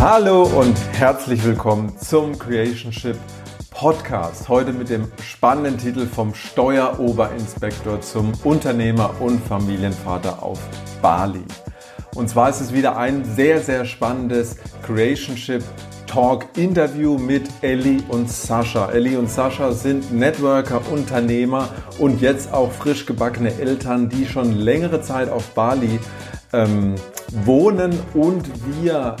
[0.00, 3.18] Hallo und herzlich willkommen zum Creationship
[3.70, 4.48] Podcast.
[4.48, 10.58] Heute mit dem spannenden Titel vom Steueroberinspektor zum Unternehmer und Familienvater auf
[11.02, 11.44] Bali.
[12.14, 15.62] Und zwar ist es wieder ein sehr, sehr spannendes Creationship
[16.06, 18.90] Talk Interview mit Ellie und Sascha.
[18.92, 25.02] Ellie und Sascha sind Networker, Unternehmer und jetzt auch frisch gebackene Eltern, die schon längere
[25.02, 26.00] Zeit auf Bali
[26.54, 26.94] ähm,
[27.44, 28.50] wohnen und
[28.82, 29.16] wir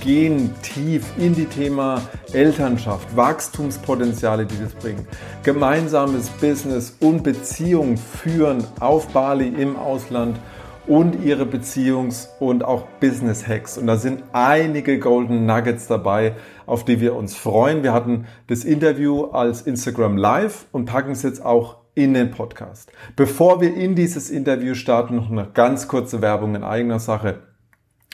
[0.00, 5.06] gehen tief in die Thema Elternschaft, Wachstumspotenziale, die das bringt,
[5.42, 10.38] gemeinsames Business und Beziehung führen auf Bali im Ausland
[10.86, 13.78] und ihre Beziehungs- und auch Business-Hacks.
[13.78, 16.34] Und da sind einige Golden Nuggets dabei,
[16.64, 17.82] auf die wir uns freuen.
[17.82, 22.92] Wir hatten das Interview als Instagram Live und packen es jetzt auch in den Podcast.
[23.16, 27.40] Bevor wir in dieses Interview starten, noch eine ganz kurze Werbung in eigener Sache.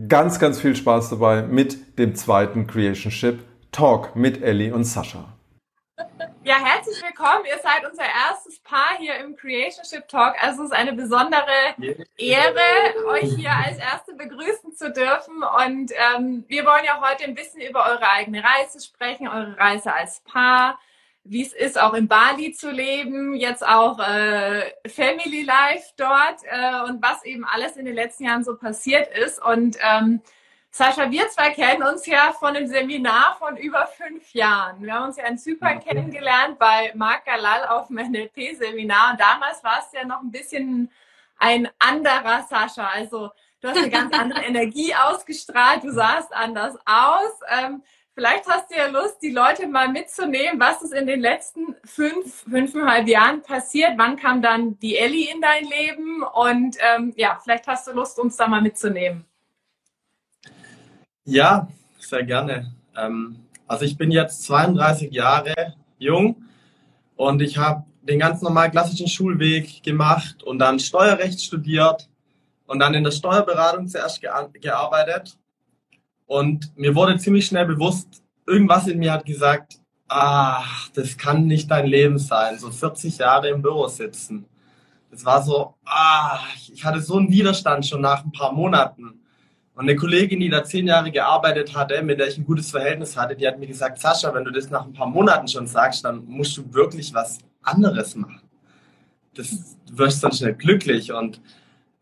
[0.07, 3.39] ganz, ganz viel Spaß dabei mit dem zweiten Creationship
[3.71, 5.38] Talk mit Ellie und Sascha.
[6.49, 7.45] Ja, herzlich willkommen.
[7.45, 10.33] Ihr seid unser erstes Paar hier im Creationship Talk.
[10.41, 11.45] Also es ist eine besondere
[12.17, 15.43] Ehre, euch hier als Erste begrüßen zu dürfen.
[15.43, 19.93] Und ähm, wir wollen ja heute ein bisschen über eure eigene Reise sprechen, eure Reise
[19.93, 20.79] als Paar,
[21.23, 26.81] wie es ist, auch in Bali zu leben, jetzt auch äh, Family Life dort äh,
[26.89, 29.39] und was eben alles in den letzten Jahren so passiert ist.
[29.39, 30.23] Und ähm,
[30.71, 34.83] Sascha, wir zwei kennen uns ja von einem Seminar von über fünf Jahren.
[34.83, 35.89] Wir haben uns ja in Zypern okay.
[35.89, 39.11] kennengelernt bei Marc Galal auf dem NLP-Seminar.
[39.11, 40.91] Und damals war es ja noch ein bisschen
[41.39, 42.87] ein anderer Sascha.
[42.87, 43.31] Also
[43.61, 47.31] du hast eine ganz andere Energie ausgestrahlt, du sahst anders aus.
[47.49, 47.81] Ähm,
[48.13, 52.43] vielleicht hast du ja Lust, die Leute mal mitzunehmen, was ist in den letzten fünf,
[52.47, 53.93] fünfeinhalb Jahren passiert.
[53.97, 56.21] Wann kam dann die Ellie in dein Leben?
[56.21, 59.25] Und ähm, ja, vielleicht hast du Lust, uns da mal mitzunehmen.
[61.25, 61.67] Ja,
[61.99, 62.73] sehr gerne.
[62.95, 63.37] Ähm,
[63.67, 65.53] also ich bin jetzt 32 Jahre
[65.97, 66.43] jung
[67.15, 72.09] und ich habe den ganz normalen klassischen Schulweg gemacht und dann Steuerrecht studiert
[72.65, 75.37] und dann in der Steuerberatung zuerst gearbeitet.
[76.25, 81.69] Und mir wurde ziemlich schnell bewusst, irgendwas in mir hat gesagt, ach, das kann nicht
[81.69, 84.45] dein Leben sein, so 40 Jahre im Büro sitzen.
[85.11, 86.39] Das war so, ah,
[86.71, 89.18] ich hatte so einen Widerstand schon nach ein paar Monaten.
[89.79, 93.15] Und eine Kollegin, die da zehn Jahre gearbeitet hatte, mit der ich ein gutes Verhältnis
[93.15, 96.03] hatte, die hat mir gesagt, Sascha, wenn du das nach ein paar Monaten schon sagst,
[96.03, 98.41] dann musst du wirklich was anderes machen.
[99.35, 101.13] Das, du wirst dann schnell glücklich.
[101.13, 101.39] Und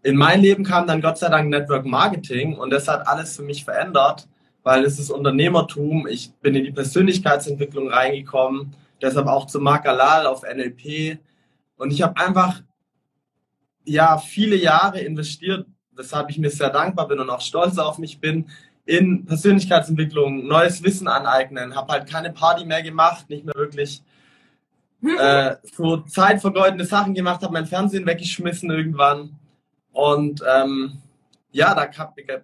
[0.01, 3.43] in mein Leben kam dann Gott sei Dank Network Marketing und das hat alles für
[3.43, 4.27] mich verändert,
[4.63, 6.07] weil es ist Unternehmertum.
[6.07, 8.73] Ich bin in die Persönlichkeitsentwicklung reingekommen,
[9.03, 11.19] deshalb auch zu Marc Alal auf NLP.
[11.77, 12.59] Und ich habe einfach
[13.85, 18.19] ja viele Jahre investiert, weshalb ich mir sehr dankbar bin und auch stolz auf mich
[18.19, 18.45] bin,
[18.85, 24.01] in Persönlichkeitsentwicklung, neues Wissen aneignen, habe halt keine Party mehr gemacht, nicht mehr wirklich
[25.03, 29.37] äh, so zeitvergeudende Sachen gemacht, habe mein Fernsehen weggeschmissen irgendwann
[29.91, 30.99] und ähm,
[31.51, 31.89] ja, da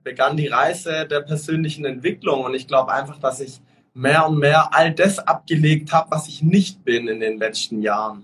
[0.04, 3.62] begann die Reise der persönlichen Entwicklung und ich glaube einfach, dass ich
[3.94, 8.24] mehr und mehr all das abgelegt habe, was ich nicht bin in den letzten Jahren.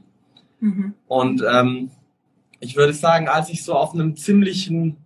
[0.60, 0.94] Mhm.
[1.08, 1.92] Und ähm,
[2.60, 4.98] ich würde sagen, als ich so auf einem ziemlichen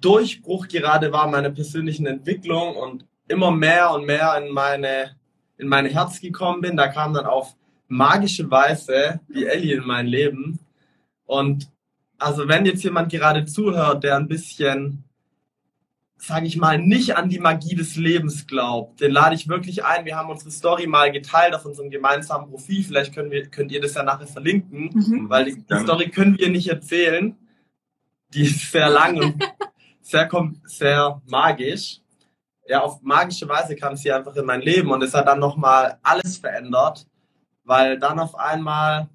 [0.00, 5.16] Durchbruch gerade war meiner persönlichen Entwicklung und immer mehr und mehr in meine,
[5.58, 6.76] in mein Herz gekommen bin.
[6.76, 7.54] Da kam dann auf
[7.88, 10.58] magische Weise die Ellie in mein Leben.
[11.24, 11.70] Und
[12.18, 15.04] also wenn jetzt jemand gerade zuhört, der ein bisschen,
[16.16, 20.04] sage ich mal, nicht an die Magie des Lebens glaubt, den lade ich wirklich ein.
[20.04, 22.84] Wir haben unsere Story mal geteilt auf unserem gemeinsamen Profil.
[22.84, 25.28] Vielleicht können wir, könnt ihr das ja nachher verlinken, mhm.
[25.28, 27.36] weil die, die Story können wir nicht erzählen.
[28.34, 29.44] Die ist sehr lang und
[30.06, 30.28] sehr,
[30.64, 32.00] sehr magisch.
[32.68, 35.98] Ja, auf magische Weise kam sie einfach in mein Leben und es hat dann nochmal
[36.02, 37.06] alles verändert,
[37.64, 39.08] weil dann auf einmal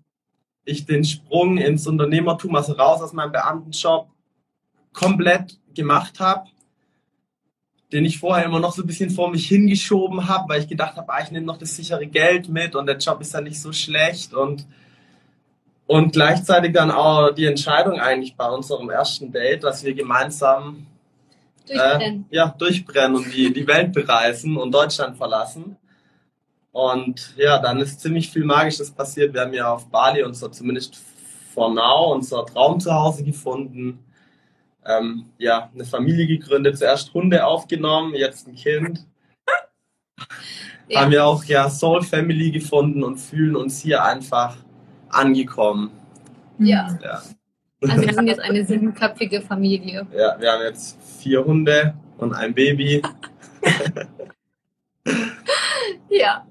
[0.64, 4.10] ich den Sprung ins Unternehmertum, also raus aus meinem Beamtenjob,
[4.94, 6.46] komplett gemacht habe
[7.92, 10.96] den ich vorher immer noch so ein bisschen vor mich hingeschoben habe, weil ich gedacht
[10.96, 13.62] habe, ah, ich nehme noch das sichere Geld mit und der Job ist ja nicht
[13.62, 14.66] so schlecht und
[15.92, 20.88] und gleichzeitig dann auch die Entscheidung eigentlich bei unserem ersten Date, dass wir gemeinsam
[21.68, 25.78] durchbrennen, äh, ja, durchbrennen und die, die Welt bereisen und Deutschland verlassen.
[26.72, 29.34] Und ja, dann ist ziemlich viel Magisches passiert.
[29.34, 30.96] Wir haben ja auf Bali unser, zumindest
[31.54, 34.00] for now, unser Traum zu Hause gefunden
[34.86, 39.06] ähm, ja, eine Familie gegründet, zuerst Hunde aufgenommen, jetzt ein Kind.
[40.88, 41.02] Ja.
[41.02, 44.58] Haben wir auch ja Soul Family gefunden und fühlen uns hier einfach
[45.14, 45.92] angekommen.
[46.58, 46.98] Ja.
[47.04, 47.22] ja.
[47.82, 50.06] Also wir sind jetzt eine siebenköpfige Familie.
[50.14, 53.02] Ja, wir haben jetzt vier Hunde und ein Baby.
[56.10, 56.46] ja.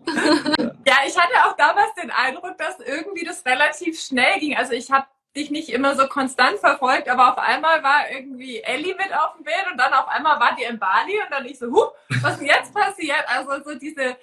[0.87, 4.57] Ja, ich hatte auch damals den Eindruck, dass irgendwie das relativ schnell ging.
[4.57, 5.07] Also ich habe
[5.37, 9.45] dich nicht immer so konstant verfolgt, aber auf einmal war irgendwie Ellie mit auf dem
[9.45, 11.91] Bild und dann auf einmal war die in Bali und dann ich so, huh,
[12.23, 13.23] was ist denn jetzt passiert?
[13.27, 14.17] Also so diese,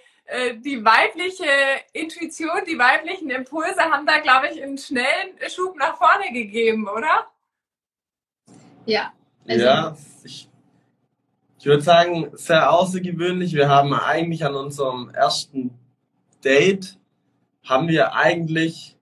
[0.63, 1.45] die weibliche
[1.93, 7.27] Intuition, die weiblichen Impulse haben da, glaube ich, einen schnellen Schub nach vorne gegeben, oder?
[8.85, 9.13] Ja.
[9.47, 10.49] Also ja, ich,
[11.59, 13.53] ich würde sagen, sehr außergewöhnlich.
[13.53, 15.77] Wir haben eigentlich an unserem ersten
[16.43, 16.97] Date,
[17.63, 18.97] haben wir eigentlich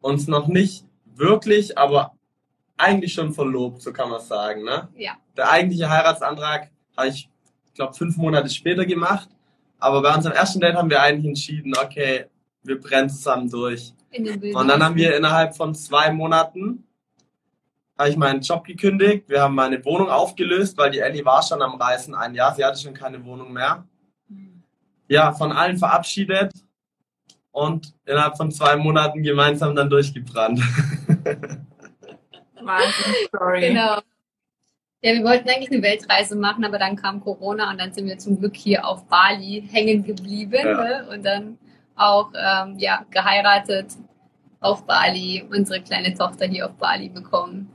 [0.00, 2.12] uns noch nicht wirklich, aber
[2.76, 4.62] eigentlich schon verlobt, so kann man sagen.
[4.64, 4.88] Ne?
[4.96, 5.16] Ja.
[5.36, 7.28] Der eigentliche Heiratsantrag habe ich,
[7.74, 9.28] glaube fünf Monate später gemacht.
[9.78, 12.26] Aber bei unserem ersten Date haben wir eigentlich entschieden, okay,
[12.62, 13.92] wir brennen zusammen durch.
[14.54, 16.86] Und dann haben wir innerhalb von zwei Monaten
[17.98, 19.28] habe ich meinen Job gekündigt.
[19.28, 22.54] Wir haben meine Wohnung aufgelöst, weil die Ellie war schon am Reisen ein Jahr.
[22.54, 23.86] Sie hatte schon keine Wohnung mehr.
[24.28, 24.62] Mhm.
[25.08, 26.52] Ja, von allen verabschiedet
[27.52, 30.60] und innerhalb von zwei Monaten gemeinsam dann durchgebrannt.
[32.60, 33.68] Wahnsinn, sorry.
[33.68, 34.00] Genau.
[35.02, 38.18] Ja, wir wollten eigentlich eine Weltreise machen, aber dann kam Corona und dann sind wir
[38.18, 40.82] zum Glück hier auf Bali hängen geblieben ja.
[40.82, 41.08] ne?
[41.12, 41.58] und dann
[41.96, 43.92] auch ähm, ja, geheiratet
[44.60, 47.70] auf Bali, unsere kleine Tochter hier auf Bali bekommen.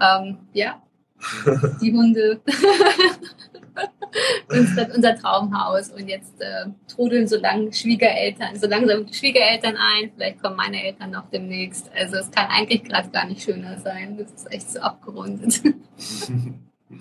[0.00, 0.82] Ähm, ja,
[1.80, 2.40] die Hunde.
[4.48, 5.90] unser, unser Traumhaus.
[5.90, 10.12] Und jetzt äh, trudeln so lang Schwiegereltern, so langsam Schwiegereltern ein.
[10.14, 11.90] Vielleicht kommen meine Eltern noch demnächst.
[11.94, 14.16] Also es kann eigentlich gerade gar nicht schöner sein.
[14.18, 15.62] Das ist echt so abgerundet.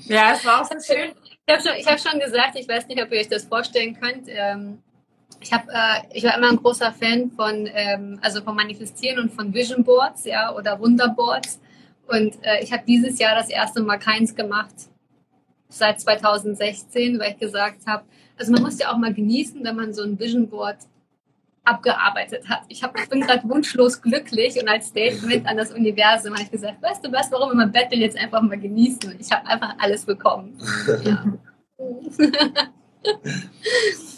[0.07, 1.11] Ja, es war auch so schön.
[1.45, 4.27] Ich habe schon, hab schon gesagt, ich weiß nicht, ob ihr euch das vorstellen könnt.
[4.27, 4.79] Ähm,
[5.39, 9.31] ich, hab, äh, ich war immer ein großer Fan von, ähm, also von Manifestieren und
[9.31, 11.59] von Vision Boards ja, oder Wunderboards.
[12.07, 14.73] Und äh, ich habe dieses Jahr das erste Mal keins gemacht
[15.77, 18.03] seit 2016, weil ich gesagt habe,
[18.37, 20.77] also man muss ja auch mal genießen, wenn man so ein Vision Board
[21.63, 22.61] abgearbeitet hat.
[22.67, 26.51] Ich, hab, ich bin gerade wunschlos glücklich und als Statement an das Universum habe ich
[26.51, 29.15] gesagt, weißt du was, warum immer betteln jetzt einfach mal genießen?
[29.19, 30.57] Ich habe einfach alles bekommen.
[31.03, 31.25] Ja.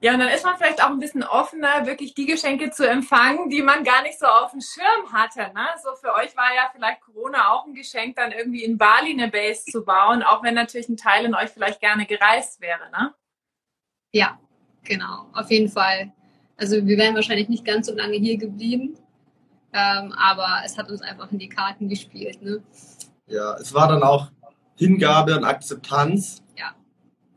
[0.00, 3.50] Ja, und dann ist man vielleicht auch ein bisschen offener, wirklich die Geschenke zu empfangen,
[3.50, 5.52] die man gar nicht so auf dem Schirm hatte.
[5.54, 5.66] Ne?
[5.82, 9.28] So für euch war ja vielleicht Corona auch ein Geschenk, dann irgendwie in Bali eine
[9.28, 12.90] Base zu bauen, auch wenn natürlich ein Teil in euch vielleicht gerne gereist wäre.
[12.92, 13.12] Ne?
[14.12, 14.38] Ja,
[14.84, 16.12] genau, auf jeden Fall.
[16.56, 18.96] Also wir wären wahrscheinlich nicht ganz so lange hier geblieben,
[19.72, 22.40] ähm, aber es hat uns einfach in die Karten gespielt.
[22.40, 22.62] Ne?
[23.26, 24.30] Ja, es war dann auch
[24.76, 26.40] Hingabe und Akzeptanz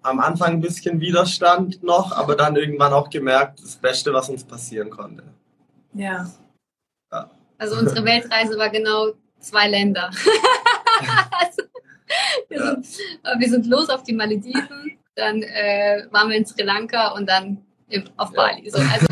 [0.04, 4.44] am Anfang ein bisschen Widerstand noch, aber dann irgendwann auch gemerkt, das Beste, was uns
[4.44, 5.24] passieren konnte.
[5.94, 6.30] Ja.
[7.12, 7.30] ja.
[7.58, 10.10] Also unsere Weltreise war genau zwei Länder.
[11.40, 11.62] also,
[12.50, 12.66] wir, ja.
[12.66, 12.88] sind,
[13.38, 17.64] wir, sind, los auf die Malediven, dann äh, waren wir in Sri Lanka und dann
[18.18, 18.70] auf Bali.
[18.70, 19.06] So, also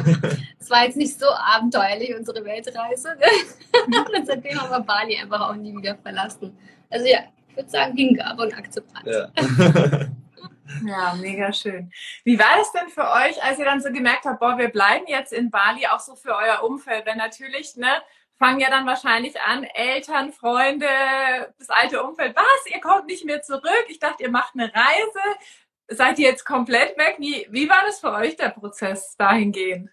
[0.58, 3.10] es war jetzt nicht so abenteuerlich, unsere Weltreise.
[4.16, 6.58] und seitdem haben wir Bali einfach auch nie wieder verlassen.
[6.90, 7.20] Also ja,
[7.50, 9.06] ich würde sagen, Hingabe und Akzeptanz.
[10.86, 11.16] Ja.
[11.16, 11.92] Mega schön.
[12.24, 15.06] Wie war das denn für euch, als ihr dann so gemerkt habt, boah, wir bleiben
[15.08, 17.08] jetzt in Bali, auch so für euer Umfeld?
[17.08, 18.02] Denn natürlich, ne,
[18.38, 20.86] fangen ja dann wahrscheinlich an, Eltern, Freunde,
[21.58, 23.86] das alte Umfeld, was, ihr kommt nicht mehr zurück?
[23.90, 25.40] Ich dachte, ihr macht eine Reise.
[25.88, 27.16] Seid ihr jetzt komplett weg?
[27.18, 29.90] Wie, wie war das für euch, der Prozess dahingehend?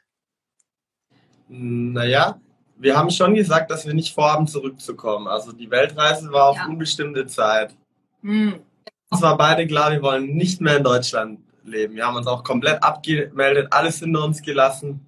[1.48, 2.38] Naja,
[2.76, 5.26] wir haben schon gesagt, dass wir nicht vorhaben, zurückzukommen.
[5.26, 6.66] Also die Weltreise war auf ja.
[6.66, 7.74] unbestimmte Zeit.
[8.22, 8.60] Hm
[9.10, 11.94] uns war beide klar, wir wollen nicht mehr in Deutschland leben.
[11.94, 15.06] Wir haben uns auch komplett abgemeldet, alles hinter uns gelassen.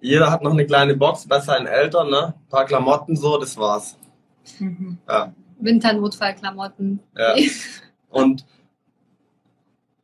[0.00, 2.34] Jeder hat noch eine kleine Box bei seinen Eltern, ne?
[2.36, 3.96] Ein paar Klamotten so, das war's.
[4.58, 4.98] Mhm.
[5.08, 5.32] Ja.
[5.60, 7.00] Winternotfallklamotten.
[7.16, 7.34] Ja.
[8.10, 8.44] Und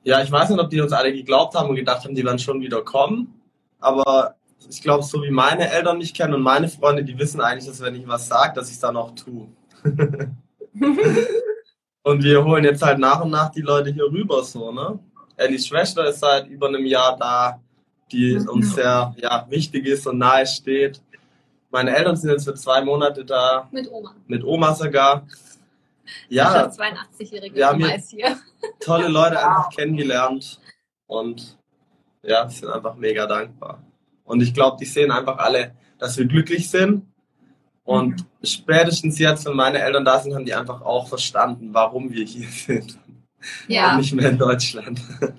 [0.05, 2.39] ja, ich weiß nicht, ob die uns alle geglaubt haben und gedacht haben, die werden
[2.39, 3.41] schon wieder kommen.
[3.81, 4.37] Aber
[4.69, 7.81] ich glaube, so wie meine Eltern mich kennen und meine Freunde, die wissen eigentlich, dass
[7.81, 9.49] wenn ich was sage, dass ich es dann auch tue.
[12.09, 14.99] Und wir holen jetzt halt nach und nach die Leute hier rüber, so, ne?
[15.37, 17.61] Ellis Schwester ist seit über einem Jahr da,
[18.11, 21.03] die uns sehr ja, wichtig ist und nahe steht.
[21.71, 23.69] Meine Eltern sind jetzt für zwei Monate da.
[23.71, 24.15] Mit Oma.
[24.27, 25.27] Mit Oma sogar.
[26.31, 26.69] Ja.
[26.69, 28.39] 82-jährige Oma ist hier.
[28.81, 30.59] Tolle Leute einfach kennengelernt
[31.09, 31.59] und
[32.23, 33.83] ja, sind einfach mega dankbar.
[34.25, 37.05] Und ich glaube, die sehen einfach alle, dass wir glücklich sind.
[37.89, 38.47] Und mhm.
[38.47, 42.47] spätestens jetzt, wenn meine Eltern da sind, haben die einfach auch verstanden, warum wir hier
[42.47, 42.99] sind.
[43.67, 43.93] Ja.
[43.93, 45.01] Und nicht mehr in Deutschland.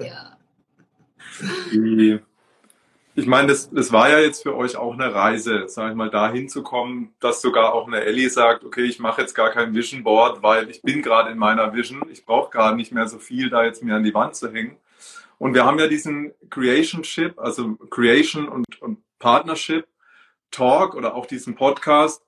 [1.71, 2.19] Ja.
[3.15, 6.09] Ich meine, das, das war ja jetzt für euch auch eine Reise, sag ich mal,
[6.09, 10.03] da hinzukommen, dass sogar auch eine Ellie sagt, okay, ich mache jetzt gar kein Vision
[10.03, 13.49] Board, weil ich bin gerade in meiner Vision, ich brauche gerade nicht mehr so viel,
[13.49, 14.75] da jetzt mir an die Wand zu hängen.
[15.37, 19.87] Und wir haben ja diesen Creationship, also Creation und, und Partnership
[20.51, 22.23] Talk oder auch diesen Podcast,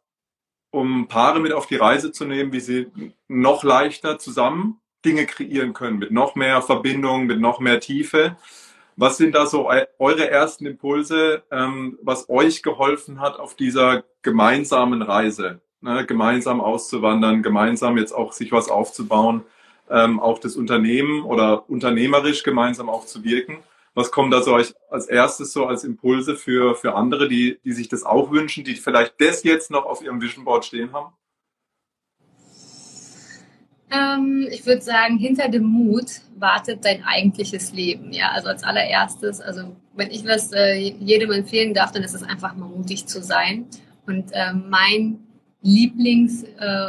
[0.71, 2.87] um Paare mit auf die Reise zu nehmen, wie sie
[3.27, 8.37] noch leichter zusammen Dinge kreieren können, mit noch mehr Verbindung, mit noch mehr Tiefe.
[8.95, 15.01] Was sind da so eure ersten Impulse, ähm, was euch geholfen hat auf dieser gemeinsamen
[15.01, 15.61] Reise?
[15.83, 19.43] Ne, gemeinsam auszuwandern, gemeinsam jetzt auch sich was aufzubauen,
[19.89, 23.57] ähm, auch das Unternehmen oder unternehmerisch gemeinsam auch zu wirken.
[23.93, 27.73] Was kommt da so euch als erstes so als Impulse für, für andere, die, die
[27.73, 31.13] sich das auch wünschen, die vielleicht das jetzt noch auf ihrem Vision Board stehen haben?
[33.91, 38.13] Ähm, ich würde sagen, hinter dem Mut wartet dein eigentliches Leben.
[38.13, 42.23] Ja, also als allererstes, also wenn ich was äh, jedem empfehlen darf, dann ist es
[42.23, 43.65] einfach mal mutig zu sein.
[44.07, 45.19] Und äh, mein
[45.61, 46.79] Lieblingstool,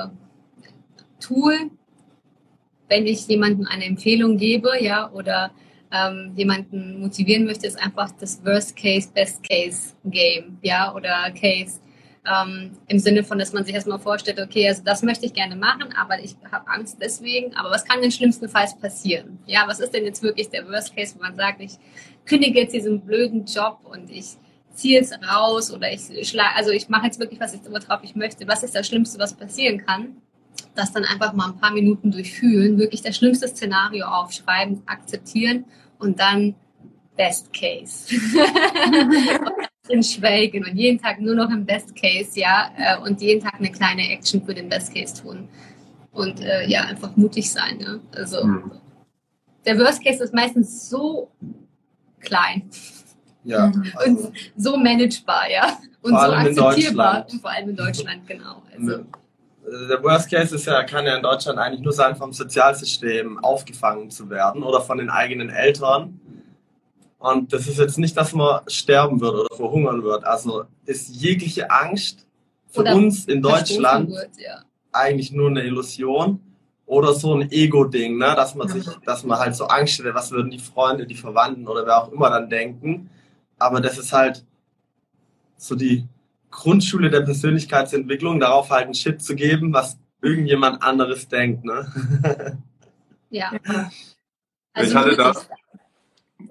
[2.88, 5.50] wenn ich jemandem eine Empfehlung gebe, ja, oder
[5.92, 11.80] ähm, jemanden motivieren möchte, ist einfach das Worst Case, Best Case Game, ja, oder Case.
[12.24, 15.56] Ähm, Im Sinne von, dass man sich erstmal vorstellt, okay, also das möchte ich gerne
[15.56, 17.54] machen, aber ich habe Angst deswegen.
[17.56, 19.38] Aber was kann denn schlimmstenfalls passieren?
[19.46, 21.72] Ja, was ist denn jetzt wirklich der Worst Case, wo man sagt, ich
[22.24, 24.36] kündige jetzt diesen blöden Job und ich
[24.72, 28.14] ziehe es raus oder ich schlage, also ich mache jetzt wirklich, was ich, worauf ich
[28.14, 28.46] möchte.
[28.46, 30.16] Was ist das Schlimmste, was passieren kann?
[30.74, 35.64] Das dann einfach mal ein paar Minuten durchfühlen, wirklich das schlimmste Szenario aufschreiben, akzeptieren
[35.98, 36.54] und dann
[37.16, 38.14] Best Case.
[39.86, 43.54] drin schwelgen und jeden Tag nur noch im Best Case, ja, äh, und jeden Tag
[43.54, 45.48] eine kleine Action für den Best Case tun.
[46.12, 47.98] Und äh, ja, einfach mutig sein, ja.
[48.14, 48.72] Also mhm.
[49.64, 51.30] der Worst Case ist meistens so
[52.20, 52.70] klein.
[53.44, 53.68] Ja.
[53.68, 53.92] Mhm.
[53.94, 55.78] Also und so managebar, ja.
[56.02, 57.26] Und so akzeptierbar.
[57.30, 58.62] Und vor allem in Deutschland, genau.
[58.72, 59.04] Also.
[59.64, 64.10] Der Worst Case ist ja, kann ja in Deutschland eigentlich nur sein, vom Sozialsystem aufgefangen
[64.10, 66.20] zu werden oder von den eigenen Eltern
[67.22, 70.24] und das ist jetzt nicht, dass man sterben wird oder verhungern wird.
[70.24, 72.26] Also ist jegliche Angst
[72.66, 74.64] für oder uns in Deutschland wird, ja.
[74.90, 76.40] eigentlich nur eine Illusion
[76.84, 78.34] oder so ein Ego-Ding, ne?
[78.34, 81.68] dass man sich, dass man halt so Angst hätte, was würden die Freunde, die Verwandten
[81.68, 83.08] oder wer auch immer dann denken.
[83.56, 84.44] Aber das ist halt
[85.56, 86.08] so die
[86.52, 91.64] Grundschule der Persönlichkeitsentwicklung, darauf halt einen Shit zu geben, was irgendjemand anderes denkt.
[91.64, 91.92] Ne?
[93.30, 93.50] ja.
[94.72, 95.32] Also ich hatte da,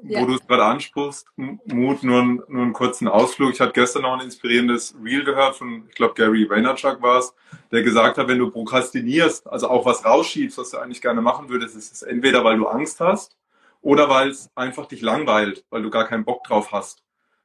[0.03, 0.22] ja.
[0.22, 3.53] wo du es gerade ansprichst, Mut, nur, ein, nur einen kurzen Ausflug.
[3.53, 7.34] Ich hatte gestern noch ein inspirierendes Reel gehört von, ich glaube, Gary Vaynerchuk war es,
[7.72, 11.50] der gesagt hat, wenn du prokrastinierst, also auch was rausschiebst, was du eigentlich gerne machen
[11.50, 13.38] würdest, ist es entweder, weil du Angst hast
[13.81, 17.03] oder weil es einfach dich langweilt, weil du gar keinen Bock drauf hast.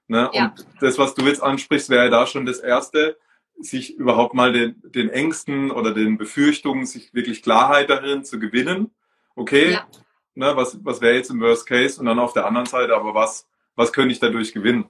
[0.09, 0.31] Ne?
[0.33, 0.47] Ja.
[0.47, 3.19] Und das, was du jetzt ansprichst, wäre da schon das Erste,
[3.59, 8.91] sich überhaupt mal den, den Ängsten oder den Befürchtungen, sich wirklich Klarheit darin zu gewinnen.
[9.35, 9.87] Okay, ja
[10.37, 13.15] ne, was, was wäre jetzt im Worst Case und dann auf der anderen Seite, aber
[13.15, 14.89] was, was könnte ich dadurch gewinnen?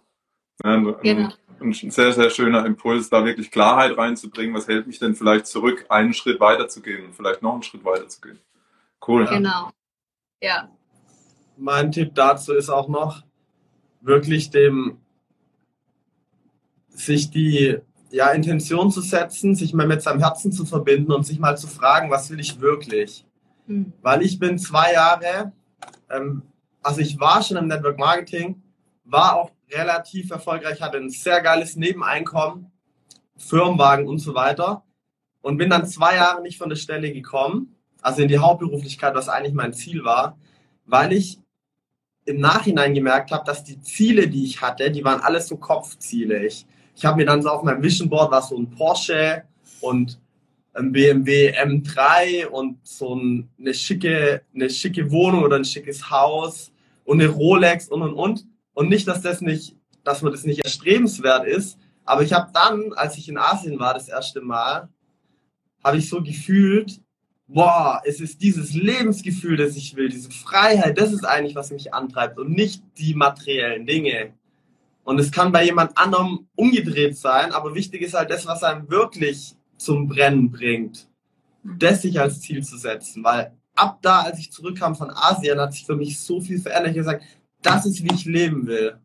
[0.62, 1.32] Ne, genau.
[1.58, 5.46] Ein, ein sehr, sehr schöner Impuls, da wirklich Klarheit reinzubringen, was hält mich denn vielleicht
[5.46, 8.38] zurück, einen Schritt weiter zu gehen, vielleicht noch einen Schritt weiter zu gehen.
[9.06, 9.24] Cool.
[9.26, 9.70] Genau.
[10.42, 10.68] Ja.
[11.56, 13.22] Mein Tipp dazu ist auch noch,
[14.02, 14.98] wirklich dem,
[16.98, 17.78] sich die
[18.10, 21.66] ja, Intention zu setzen, sich mal mit seinem Herzen zu verbinden und sich mal zu
[21.66, 23.24] fragen, was will ich wirklich?
[23.66, 23.92] Mhm.
[24.02, 25.52] Weil ich bin zwei Jahre,
[26.10, 26.42] ähm,
[26.82, 28.62] also ich war schon im Network Marketing,
[29.04, 32.70] war auch relativ erfolgreich, hatte ein sehr geiles Nebeneinkommen,
[33.36, 34.84] Firmenwagen und so weiter
[35.42, 39.28] und bin dann zwei Jahre nicht von der Stelle gekommen, also in die Hauptberuflichkeit, was
[39.28, 40.38] eigentlich mein Ziel war,
[40.86, 41.40] weil ich
[42.24, 46.44] im Nachhinein gemerkt habe, dass die Ziele, die ich hatte, die waren alles so Kopfziele.
[46.44, 49.44] Ich, ich habe mir dann so auf meinem Vision Board war so ein Porsche
[49.80, 50.18] und
[50.72, 53.20] ein BMW M3 und so
[53.58, 56.72] eine schicke, eine schicke Wohnung oder ein schickes Haus
[57.04, 58.46] und eine Rolex und und und.
[58.72, 61.78] Und nicht, dass das nicht, dass man das nicht erstrebenswert ist.
[62.04, 64.88] Aber ich habe dann, als ich in Asien war, das erste Mal,
[65.84, 67.00] habe ich so gefühlt,
[67.46, 71.92] boah, es ist dieses Lebensgefühl, das ich will, diese Freiheit, das ist eigentlich, was mich
[71.92, 74.32] antreibt und nicht die materiellen Dinge.
[75.06, 78.90] Und es kann bei jemand anderem umgedreht sein, aber wichtig ist halt das, was einem
[78.90, 81.06] wirklich zum Brennen bringt,
[81.62, 85.74] das sich als Ziel zu setzen, weil ab da, als ich zurückkam von Asien, hat
[85.74, 86.96] sich für mich so viel verändert.
[86.96, 87.24] Ich habe gesagt,
[87.62, 88.98] das ist, wie ich leben will.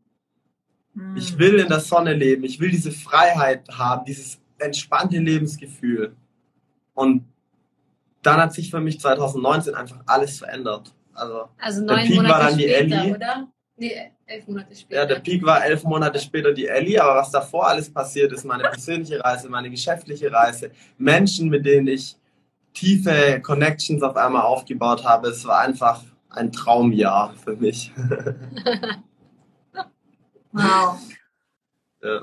[0.96, 1.17] Hm.
[1.17, 2.46] Ich will in der Sonne leben.
[2.46, 6.15] Ich will diese Freiheit haben, dieses entspannte Lebensgefühl.
[6.96, 7.25] Und
[8.24, 10.96] dann hat sich für mich 2019 einfach alles verändert.
[11.13, 13.15] Also, also der Peak Monate war dann die später, Ellie.
[13.15, 13.48] Oder?
[13.77, 15.01] Nee, elf Monate später.
[15.01, 18.45] Ja, der Peak war elf Monate später die Ellie, aber was davor alles passiert ist,
[18.45, 22.15] meine persönliche Reise, meine geschäftliche Reise, Menschen, mit denen ich
[22.73, 27.91] tiefe Connections auf einmal aufgebaut habe, es war einfach ein Traumjahr für mich.
[30.51, 30.97] wow.
[32.01, 32.21] Ja.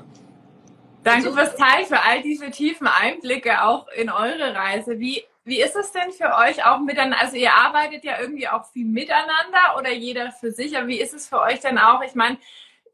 [1.03, 4.99] Danke fürs Teilen, für all diese tiefen Einblicke auch in eure Reise.
[4.99, 7.19] Wie, wie ist es denn für euch auch miteinander?
[7.19, 10.77] Also ihr arbeitet ja irgendwie auch viel miteinander oder jeder für sich.
[10.77, 12.01] Aber wie ist es für euch denn auch?
[12.03, 12.37] Ich meine,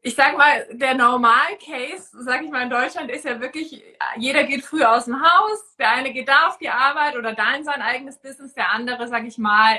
[0.02, 3.82] ich sag mal, der Normal-Case, sag ich mal, in Deutschland ist ja wirklich,
[4.16, 7.54] jeder geht früh aus dem Haus, der eine geht da auf die Arbeit oder da
[7.56, 9.78] in sein eigenes Business, der andere, sag ich mal,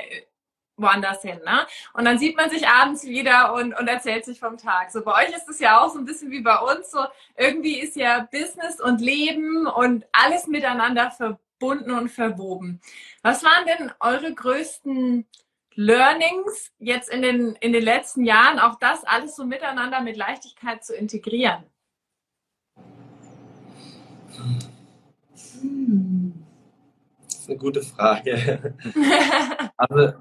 [0.75, 1.39] woanders hin.
[1.45, 1.65] Ne?
[1.93, 4.91] Und dann sieht man sich abends wieder und, und erzählt sich vom Tag.
[4.91, 6.91] So bei euch ist es ja auch so ein bisschen wie bei uns.
[6.91, 7.05] So
[7.37, 11.46] irgendwie ist ja Business und Leben und alles miteinander verbunden
[11.91, 12.81] und verwoben.
[13.21, 15.25] Was waren denn eure größten
[15.75, 20.83] Learnings jetzt in den, in den letzten Jahren, auch das alles so miteinander mit Leichtigkeit
[20.83, 21.63] zu integrieren?
[25.23, 25.55] Das
[27.39, 28.75] ist eine gute Frage.
[29.77, 30.13] also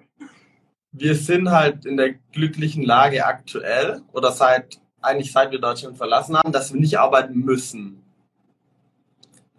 [0.93, 6.37] wir sind halt in der glücklichen Lage aktuell oder seit eigentlich seit wir Deutschland verlassen
[6.37, 8.03] haben, dass wir nicht arbeiten müssen.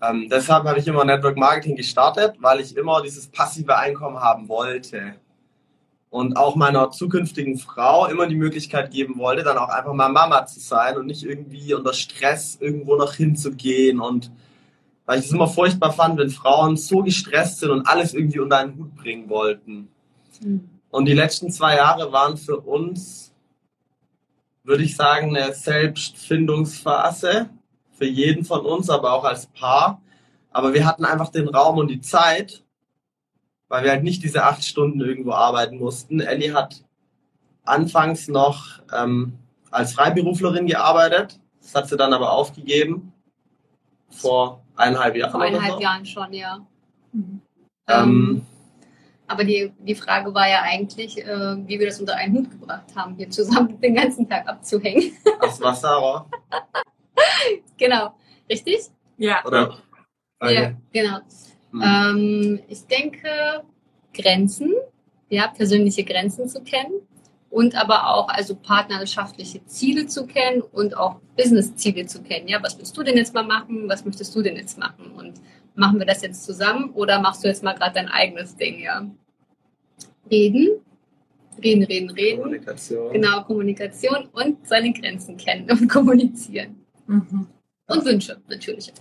[0.01, 4.47] Ähm, deshalb habe ich immer Network Marketing gestartet, weil ich immer dieses passive Einkommen haben
[4.47, 5.15] wollte.
[6.09, 10.45] Und auch meiner zukünftigen Frau immer die Möglichkeit geben wollte, dann auch einfach mal Mama
[10.45, 13.99] zu sein und nicht irgendwie unter Stress irgendwo noch hinzugehen.
[13.99, 14.31] Und
[15.05, 18.59] weil ich es immer furchtbar fand, wenn Frauen so gestresst sind und alles irgendwie unter
[18.59, 19.89] einen Hut bringen wollten.
[20.41, 20.69] Mhm.
[20.89, 23.33] Und die letzten zwei Jahre waren für uns,
[24.63, 27.49] würde ich sagen, eine Selbstfindungsphase
[27.97, 30.01] für jeden von uns, aber auch als Paar.
[30.51, 32.63] Aber wir hatten einfach den Raum und die Zeit,
[33.67, 36.19] weil wir halt nicht diese acht Stunden irgendwo arbeiten mussten.
[36.19, 36.83] Ellie hat
[37.65, 39.37] anfangs noch ähm,
[39.71, 41.39] als Freiberuflerin gearbeitet.
[41.61, 43.13] Das hat sie dann aber aufgegeben.
[44.09, 45.31] Vor eineinhalb Jahren.
[45.31, 45.81] Vor eineinhalb so.
[45.81, 46.65] Jahren schon, ja.
[47.11, 47.41] Mhm.
[47.89, 48.45] Ähm,
[49.27, 52.95] aber die, die Frage war ja eigentlich, äh, wie wir das unter einen Hut gebracht
[52.95, 55.11] haben, hier zusammen den ganzen Tag abzuhängen.
[55.41, 56.25] Das war Sarah.
[57.77, 58.15] genau.
[58.49, 58.79] Richtig?
[59.17, 59.43] Ja.
[59.45, 59.77] Oder?
[60.39, 60.53] Okay.
[60.53, 61.19] Ja, genau.
[61.71, 61.81] Hm.
[61.83, 63.63] Ähm, ich denke,
[64.13, 64.73] Grenzen,
[65.29, 67.01] ja, persönliche Grenzen zu kennen
[67.49, 72.47] und aber auch also partnerschaftliche Ziele zu kennen und auch Business-Ziele zu kennen.
[72.47, 73.87] Ja, was willst du denn jetzt mal machen?
[73.87, 75.11] Was möchtest du denn jetzt machen?
[75.15, 75.41] Und
[75.75, 79.05] machen wir das jetzt zusammen oder machst du jetzt mal gerade dein eigenes Ding, ja?
[80.29, 80.81] Reden,
[81.63, 82.41] reden, reden, reden.
[82.41, 83.13] Kommunikation.
[83.13, 86.76] Genau, Kommunikation und seine Grenzen kennen und kommunizieren.
[87.07, 87.47] Mhm.
[87.87, 88.93] Und Wünsche, natürlich.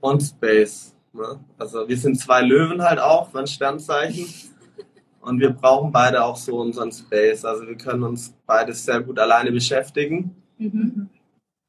[0.00, 0.94] Und Space.
[1.12, 1.40] Ne?
[1.58, 4.26] Also wir sind zwei Löwen halt auch, ein Sternzeichen.
[5.20, 7.44] Und wir brauchen beide auch so unseren Space.
[7.44, 10.34] Also wir können uns beide sehr gut alleine beschäftigen.
[10.56, 11.10] Mhm.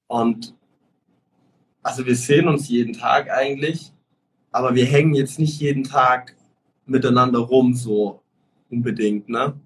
[0.07, 0.55] Und
[1.84, 3.91] also wir sehen uns jeden Tag eigentlich,
[4.51, 6.36] aber wir hängen jetzt nicht jeden Tag
[6.86, 8.21] miteinander rum, so
[8.69, 9.60] unbedingt, ne?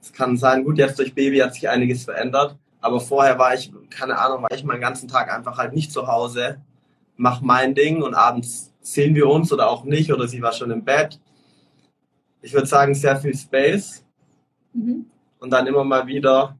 [0.00, 3.72] Es kann sein, gut, jetzt durch Baby hat sich einiges verändert, aber vorher war ich,
[3.88, 6.60] keine Ahnung, war ich meinen ganzen Tag einfach halt nicht zu Hause,
[7.16, 10.70] mach mein Ding und abends sehen wir uns oder auch nicht oder sie war schon
[10.70, 11.18] im Bett.
[12.42, 14.04] Ich würde sagen, sehr viel Space
[14.74, 15.06] mhm.
[15.38, 16.58] und dann immer mal wieder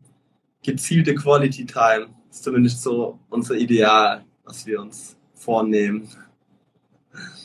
[0.63, 2.09] gezielte Quality Time.
[2.29, 6.09] Das ist zumindest so unser Ideal was wir uns vornehmen.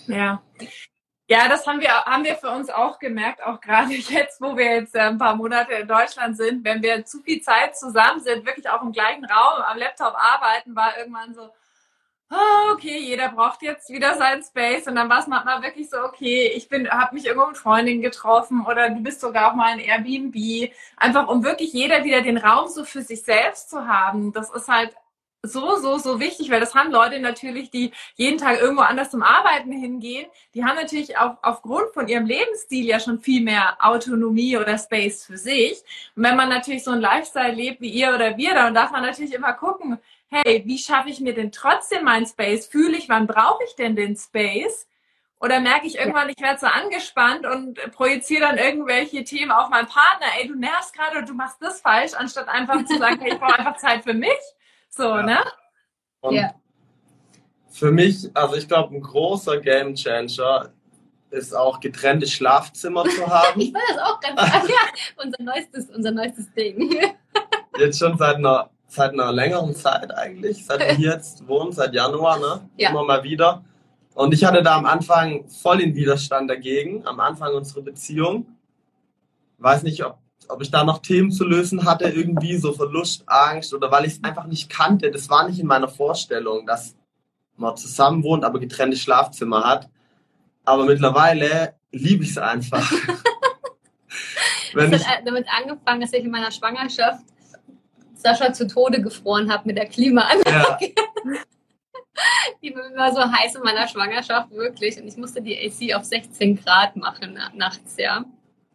[0.08, 0.42] Ja.
[1.30, 4.78] Ja, das haben wir, haben wir für uns auch gemerkt, auch gerade jetzt, wo wir
[4.78, 8.46] jetzt äh, ein paar Monate in Deutschland sind, wenn wir zu viel Zeit zusammen sind,
[8.46, 11.50] wirklich auch im gleichen Raum am Laptop arbeiten, war irgendwann so,
[12.32, 14.88] oh, okay, jeder braucht jetzt wieder seinen Space.
[14.88, 18.02] Und dann war es manchmal wirklich so, okay, ich bin, habe mich irgendwo mit Freundinnen
[18.02, 22.38] getroffen oder du bist sogar auch mal in Airbnb, einfach um wirklich jeder wieder den
[22.38, 24.32] Raum so für sich selbst zu haben.
[24.32, 24.96] Das ist halt
[25.48, 29.24] so, so, so wichtig, weil das haben Leute natürlich, die jeden Tag irgendwo anders zum
[29.24, 34.58] Arbeiten hingehen, die haben natürlich auch aufgrund von ihrem Lebensstil ja schon viel mehr Autonomie
[34.58, 35.82] oder Space für sich.
[36.16, 39.04] Und wenn man natürlich so ein Lifestyle lebt wie ihr oder wir, dann darf man
[39.04, 42.68] natürlich immer gucken, hey, wie schaffe ich mir denn trotzdem meinen Space?
[42.68, 44.88] Fühle ich, wann brauche ich denn den Space?
[45.40, 49.88] Oder merke ich irgendwann, ich werde so angespannt und projiziere dann irgendwelche Themen auf meinen
[49.88, 50.26] Partner.
[50.40, 53.40] Ey, du nervst gerade und du machst das falsch, anstatt einfach zu sagen, hey, ich
[53.40, 54.32] brauche einfach Zeit für mich.
[54.90, 55.24] So, ja.
[55.24, 55.38] ne?
[56.22, 56.52] Und ja.
[57.70, 60.72] für mich, also ich glaube, ein großer Game Changer
[61.30, 63.60] ist auch getrennte Schlafzimmer zu haben.
[63.62, 66.96] ich war das auch ganz ja, unser neuestes, unser neuestes Ding.
[67.78, 71.94] Jetzt schon seit einer, seit einer längeren Zeit eigentlich, seit wir hier jetzt wohnen, seit
[71.94, 72.68] Januar, ne?
[72.78, 72.90] Ja.
[72.90, 73.64] Immer mal wieder.
[74.16, 78.48] Und ich hatte da am Anfang voll den Widerstand dagegen, am Anfang unserer Beziehung.
[79.60, 80.18] Weiß nicht, ob,
[80.50, 84.14] ob ich da noch Themen zu lösen hatte, irgendwie so Verlust, Angst oder weil ich
[84.14, 85.12] es einfach nicht kannte.
[85.12, 86.96] Das war nicht in meiner Vorstellung, dass
[87.56, 89.90] man zusammen wohnt, aber getrennte Schlafzimmer hat.
[90.66, 92.92] Aber mittlerweile liebe ich es einfach.
[94.74, 97.24] Wenn es hat damit angefangen, dass ich in meiner Schwangerschaft
[98.16, 100.94] Sascha zu Tode gefroren habe mit der Klimaanlage.
[100.96, 101.40] Ja.
[102.64, 105.00] Die war so heiß in meiner Schwangerschaft, wirklich.
[105.00, 108.26] Und ich musste die AC auf 16 Grad machen nachts, ja.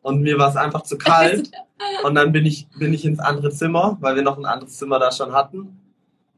[0.02, 1.50] Und mir war es einfach zu kalt.
[2.04, 4.98] und dann bin ich, bin ich ins andere Zimmer, weil wir noch ein anderes Zimmer
[4.98, 5.80] da schon hatten.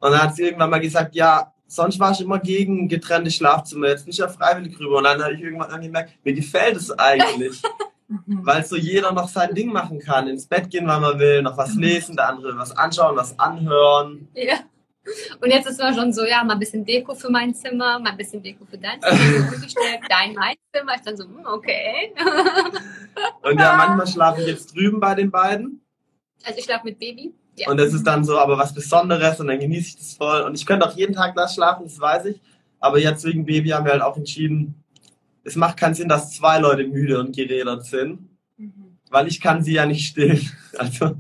[0.01, 3.89] Und dann hat sie irgendwann mal gesagt, ja, sonst war ich immer gegen getrennte Schlafzimmer,
[3.89, 4.99] jetzt nicht ja freiwillig rüber.
[4.99, 7.63] Und dann habe ich irgendwann gemerkt, mir gefällt es eigentlich.
[8.27, 10.29] weil so jeder noch sein Ding machen kann.
[10.29, 14.29] Ins Bett gehen, wann man will, noch was lesen, der andere was anschauen, was anhören.
[14.35, 14.57] Ja.
[15.41, 18.11] Und jetzt ist es schon so, ja, mal ein bisschen Deko für mein Zimmer, mal
[18.11, 19.19] ein bisschen Deko für dein Zimmer
[20.09, 20.95] dein mein Zimmer.
[20.97, 22.15] Ich dann so, hm, okay.
[23.43, 25.81] Und ja, manchmal schlafe ich jetzt drüben bei den beiden.
[26.45, 27.35] Also ich schlafe mit Baby.
[27.57, 27.71] Ja.
[27.71, 30.43] Und das ist dann so, aber was Besonderes und dann genieße ich das voll.
[30.43, 32.41] Und ich könnte auch jeden Tag das schlafen, das weiß ich.
[32.81, 34.83] Aber jetzt wegen Baby haben wir halt auch entschieden,
[35.45, 38.99] es macht keinen Sinn, dass zwei Leute müde und gerädert sind, mhm.
[39.11, 40.51] weil ich kann sie ja nicht stillen.
[40.77, 41.17] Also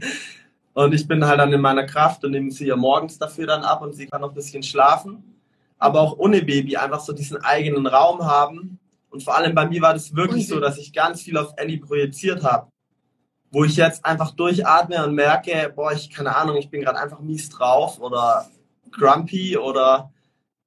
[0.75, 3.63] und ich bin halt dann in meiner Kraft und nehme sie ja morgens dafür dann
[3.63, 5.41] ab und sie kann noch ein bisschen schlafen.
[5.79, 8.81] Aber auch ohne Baby einfach so diesen eigenen Raum haben.
[9.09, 11.79] Und vor allem bei mir war das wirklich so, dass ich ganz viel auf Ellie
[11.79, 12.69] projiziert habe.
[13.53, 17.21] Wo ich jetzt einfach durchatme und merke, boah, ich keine Ahnung, ich bin gerade einfach
[17.21, 18.47] mies drauf oder
[18.91, 20.11] grumpy oder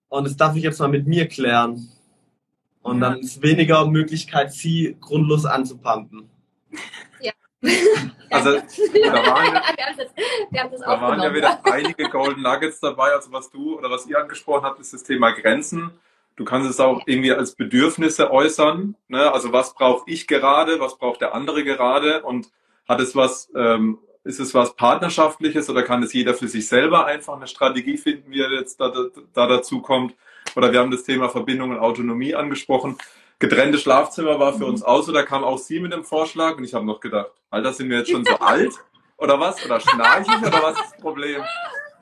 [0.07, 1.89] und das darf ich jetzt mal mit mir klären.
[2.81, 6.29] Und dann ist weniger Möglichkeit, sie grundlos anzupumpen.
[8.29, 9.53] Also da waren,
[10.51, 13.13] wir, da waren ja wieder einige Golden Nuggets dabei.
[13.13, 15.91] Also was du oder was ihr angesprochen habt, ist das Thema Grenzen.
[16.35, 18.95] Du kannst es auch irgendwie als Bedürfnisse äußern.
[19.07, 19.31] Ne?
[19.31, 22.49] Also was brauche ich gerade, was braucht der andere gerade und
[22.87, 27.05] hat es was, ähm, ist es was Partnerschaftliches oder kann es jeder für sich selber
[27.05, 30.15] einfach eine Strategie finden, wie er jetzt da, da, da dazu kommt?
[30.55, 32.97] Oder wir haben das Thema Verbindung und Autonomie angesprochen
[33.39, 36.63] getrennte Schlafzimmer war für uns aus, so da kam auch sie mit dem Vorschlag und
[36.63, 38.73] ich habe noch gedacht, Alter, sind wir jetzt schon so alt
[39.17, 39.63] oder was?
[39.65, 41.41] Oder schnarchig oder was ist das Problem?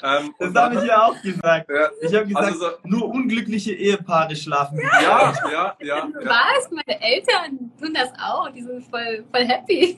[0.03, 1.69] Ähm, das habe ich ja auch gesagt.
[1.69, 1.89] Ja.
[2.01, 4.79] Ich habe gesagt, also so, nur unglückliche Ehepaare schlafen.
[4.79, 5.75] Ja, ja, ja.
[5.79, 6.09] ja.
[6.23, 6.69] Was?
[6.69, 8.49] Meine Eltern tun das auch.
[8.49, 9.95] Die sind voll, voll happy.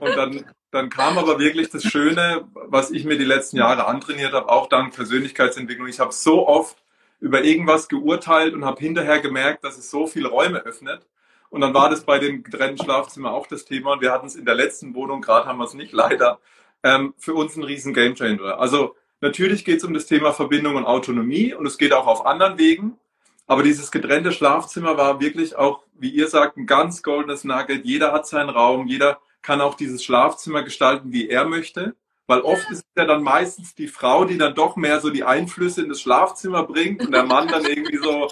[0.00, 4.32] Und dann, dann kam aber wirklich das Schöne, was ich mir die letzten Jahre antrainiert
[4.32, 5.86] habe, auch dank Persönlichkeitsentwicklung.
[5.86, 6.76] Ich habe so oft
[7.22, 11.06] über irgendwas geurteilt und habe hinterher gemerkt, dass es so viele Räume öffnet.
[11.50, 13.92] Und dann war das bei dem getrennten Schlafzimmer auch das Thema.
[13.92, 16.40] Und wir hatten es in der letzten Wohnung, gerade haben wir es nicht leider,
[16.82, 18.58] ähm, für uns ein riesen Gamechanger.
[18.58, 22.26] Also natürlich geht es um das Thema Verbindung und Autonomie und es geht auch auf
[22.26, 22.98] anderen Wegen.
[23.46, 27.84] Aber dieses getrennte Schlafzimmer war wirklich auch, wie ihr sagt, ein ganz goldenes Nugget.
[27.84, 31.94] Jeder hat seinen Raum, jeder kann auch dieses Schlafzimmer gestalten, wie er möchte.
[32.26, 35.24] Weil oft ist es ja dann meistens die Frau, die dann doch mehr so die
[35.24, 38.28] Einflüsse in das Schlafzimmer bringt und der Mann dann irgendwie so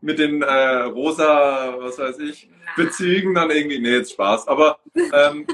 [0.00, 4.48] mit den äh, rosa, was weiß ich, Bezügen dann irgendwie, nee, jetzt Spaß.
[4.48, 5.46] Aber ähm,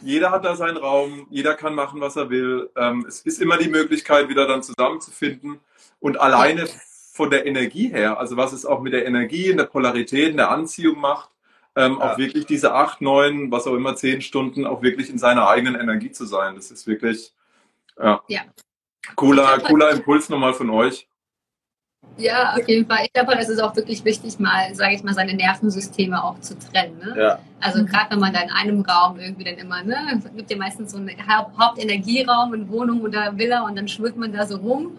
[0.00, 2.70] jeder hat da seinen Raum, jeder kann machen, was er will.
[2.76, 5.60] Ähm, es ist immer die Möglichkeit, wieder dann zusammenzufinden.
[6.00, 6.68] Und alleine
[7.12, 10.36] von der Energie her, also was es auch mit der Energie, in der Polarität, in
[10.36, 11.30] der Anziehung macht,
[11.78, 12.12] ähm, ja.
[12.12, 15.80] auch wirklich diese acht, neun, was auch immer, zehn Stunden auch wirklich in seiner eigenen
[15.80, 16.56] Energie zu sein.
[16.56, 17.32] Das ist wirklich
[17.96, 18.20] ja.
[18.28, 18.40] ja.
[19.14, 21.06] Cooler, cooler Impuls nochmal von euch.
[22.16, 23.04] Ja, auf jeden Fall.
[23.04, 26.58] Ich glaube, es ist auch wirklich wichtig, mal, sage ich mal, seine Nervensysteme auch zu
[26.58, 26.98] trennen.
[26.98, 27.14] Ne?
[27.16, 27.38] Ja.
[27.60, 30.56] Also gerade wenn man da in einem Raum irgendwie dann immer, ne, es gibt ja
[30.56, 34.98] meistens so einen Hauptenergieraum in Wohnung oder Villa und dann schwirrt man da so rum.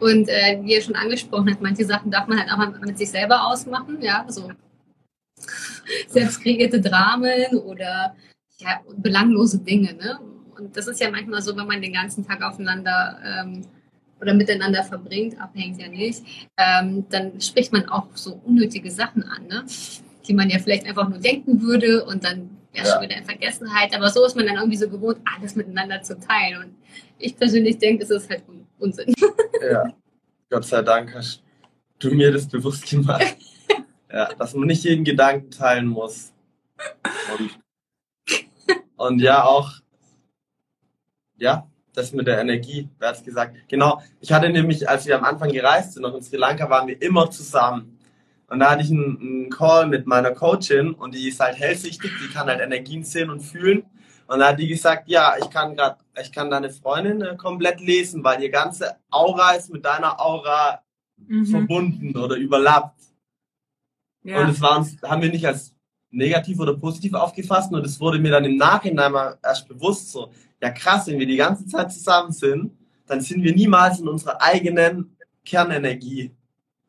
[0.00, 3.10] Und äh, wie ihr schon angesprochen habt, manche Sachen darf man halt auch mit sich
[3.10, 4.50] selber ausmachen, ja, so
[6.08, 8.14] selbst kreierte Dramen oder
[8.58, 9.94] ja, belanglose Dinge.
[9.94, 10.18] Ne?
[10.56, 13.62] Und das ist ja manchmal so, wenn man den ganzen Tag aufeinander ähm,
[14.20, 16.22] oder miteinander verbringt, abhängt ja nicht,
[16.56, 19.64] ähm, dann spricht man auch so unnötige Sachen an, ne?
[20.26, 22.92] die man ja vielleicht einfach nur denken würde und dann wäre ja.
[22.92, 23.94] schon wieder in Vergessenheit.
[23.94, 26.64] Aber so ist man dann irgendwie so gewohnt, alles miteinander zu teilen.
[26.64, 26.74] Und
[27.18, 28.42] ich persönlich denke, das ist halt
[28.78, 29.14] Unsinn.
[29.60, 29.84] Ja,
[30.50, 31.42] Gott sei Dank hast
[31.98, 33.36] du mir das bewusst gemacht.
[34.10, 36.32] Ja, dass man nicht jeden Gedanken teilen muss.
[37.38, 37.58] Und,
[38.96, 39.72] und ja, auch,
[41.36, 43.56] ja, das mit der Energie, wer hat gesagt?
[43.68, 46.88] Genau, ich hatte nämlich, als wir am Anfang gereist sind, noch in Sri Lanka, waren
[46.88, 47.98] wir immer zusammen.
[48.48, 52.10] Und da hatte ich einen, einen Call mit meiner Coachin und die ist halt hellsichtig,
[52.22, 53.84] die kann halt Energien sehen und fühlen.
[54.26, 57.80] Und da hat die gesagt, ja, ich kann gerade, ich kann deine Freundin äh, komplett
[57.80, 60.82] lesen, weil ihr ganze Aura ist mit deiner Aura
[61.16, 61.46] mhm.
[61.46, 62.97] verbunden oder überlappt.
[64.28, 64.40] Ja.
[64.42, 65.74] Und das war uns, haben wir nicht als
[66.10, 70.30] negativ oder positiv aufgefasst und es wurde mir dann im Nachhinein mal erst bewusst so,
[70.60, 72.72] ja krass, wenn wir die ganze Zeit zusammen sind,
[73.06, 76.30] dann sind wir niemals in unserer eigenen Kernenergie.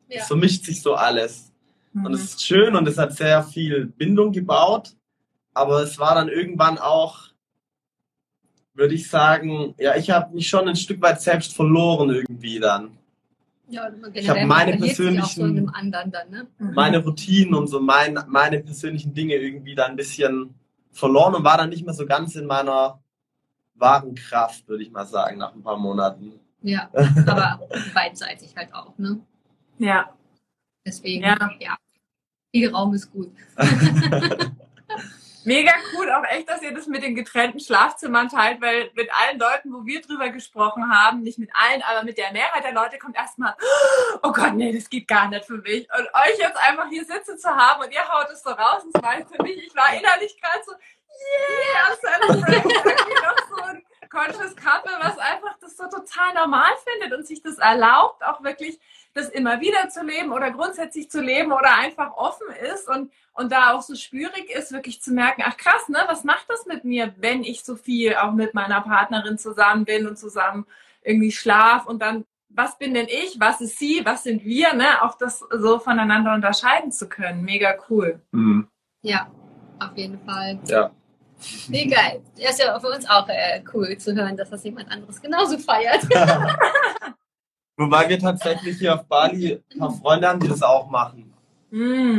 [0.08, 0.20] Ja.
[0.20, 1.50] Es vermischt sich so alles.
[1.94, 2.06] Mhm.
[2.06, 4.94] Und es ist schön und es hat sehr viel Bindung gebaut,
[5.54, 7.20] aber es war dann irgendwann auch,
[8.74, 12.98] würde ich sagen, ja, ich habe mich schon ein Stück weit selbst verloren irgendwie dann.
[13.70, 16.46] Ja, ich habe meine persönlichen, so dann, ne?
[16.58, 16.74] Mhm.
[16.74, 20.54] meine Routinen und so mein, meine persönlichen Dinge irgendwie dann ein bisschen
[20.90, 23.00] verloren und war dann nicht mehr so ganz in meiner
[23.74, 26.32] wahren Kraft, würde ich mal sagen, nach ein paar Monaten.
[26.62, 26.90] Ja,
[27.26, 27.60] aber
[27.94, 29.20] beidseitig halt auch, ne?
[29.78, 30.12] Ja.
[30.84, 31.76] Deswegen, ja, ja.
[32.50, 33.30] viel Raum ist gut.
[35.44, 39.38] Mega cool, auch echt, dass ihr das mit den getrennten Schlafzimmern teilt, weil mit allen
[39.38, 42.98] Leuten, wo wir drüber gesprochen haben, nicht mit allen, aber mit der Mehrheit der Leute
[42.98, 43.54] kommt erstmal,
[44.22, 45.88] oh Gott, nee, das geht gar nicht für mich.
[45.98, 49.02] Und euch jetzt einfach hier sitzen zu haben und ihr haut es so raus, das
[49.02, 50.72] war für mich, ich war innerlich gerade so,
[51.72, 52.68] yeah, celebrate,
[53.22, 57.58] noch so ein Conscious Couple, was einfach das so total normal findet und sich das
[57.58, 58.78] erlaubt, auch wirklich
[59.14, 63.50] das immer wieder zu leben oder grundsätzlich zu leben oder einfach offen ist und, und
[63.50, 66.84] da auch so spürig ist, wirklich zu merken, ach krass, ne, was macht das mit
[66.84, 70.66] mir, wenn ich so viel auch mit meiner Partnerin zusammen bin und zusammen
[71.02, 75.02] irgendwie schlaf und dann, was bin denn ich, was ist sie, was sind wir, ne,
[75.02, 77.42] auch das so voneinander unterscheiden zu können.
[77.42, 78.20] Mega cool.
[78.32, 78.68] Mhm.
[79.02, 79.30] Ja,
[79.80, 80.58] auf jeden Fall.
[80.66, 80.90] Ja.
[81.68, 82.20] Wie geil.
[82.36, 85.58] Das ist ja für uns auch äh, cool zu hören, dass das jemand anderes genauso
[85.58, 86.02] feiert.
[87.76, 91.32] Wobei wir tatsächlich hier auf Bali ein paar Freunde haben, die das auch machen.
[91.70, 92.18] Mm.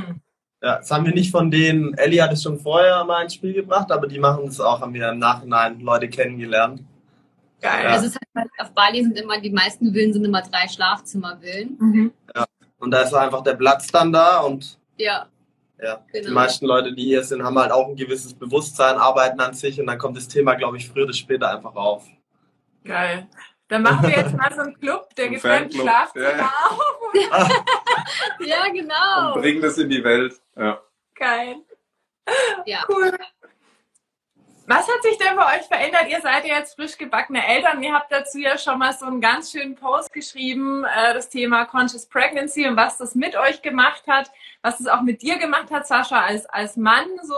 [0.64, 1.94] Ja, das haben wir nicht von denen.
[1.96, 4.94] Ellie hat es schon vorher mal ins Spiel gebracht, aber die machen das auch, haben
[4.94, 6.82] wir im Nachhinein Leute kennengelernt.
[7.62, 7.84] Geil.
[7.84, 7.90] Ja.
[7.92, 11.78] Also es halt, auf Bali sind immer, die meisten Villen sind immer drei Schlafzimmervillen.
[11.80, 12.12] Mhm.
[12.36, 12.46] Ja.
[12.80, 15.28] Und da ist einfach der Platz dann da und ja.
[15.82, 16.28] Ja, genau.
[16.28, 19.80] die meisten Leute, die hier sind, haben halt auch ein gewisses Bewusstsein, arbeiten an sich
[19.80, 22.06] und dann kommt das Thema, glaube ich, früher oder später einfach auf.
[22.84, 23.28] Geil.
[23.68, 26.54] Dann machen wir jetzt mal so einen Club, der getrennten Schlafzimmer ja.
[26.70, 27.14] auf.
[28.46, 29.34] ja, genau.
[29.34, 30.40] Und bringen das in die Welt.
[30.56, 30.82] Ja.
[31.16, 31.56] Geil.
[32.66, 32.84] Ja.
[32.88, 33.12] Cool.
[34.74, 36.06] Was hat sich denn bei euch verändert?
[36.08, 37.84] Ihr seid ja jetzt frisch gebackene Eltern.
[37.84, 41.66] Ihr habt dazu ja schon mal so einen ganz schönen Post geschrieben, äh, das Thema
[41.66, 44.32] Conscious Pregnancy und was das mit euch gemacht hat,
[44.62, 47.36] was es auch mit dir gemacht hat, Sascha, als, als Mann so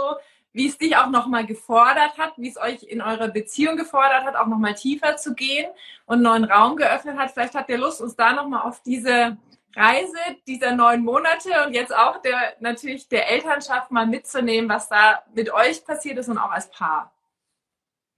[0.56, 4.36] wie es dich auch nochmal gefordert hat, wie es euch in eurer Beziehung gefordert hat,
[4.36, 5.66] auch nochmal tiefer zu gehen
[6.06, 7.32] und neuen Raum geöffnet hat.
[7.32, 9.38] Vielleicht habt ihr Lust, uns da nochmal auf diese
[9.76, 15.24] Reise dieser neun Monate und jetzt auch der natürlich der Elternschaft mal mitzunehmen, was da
[15.34, 17.13] mit euch passiert ist und auch als Paar.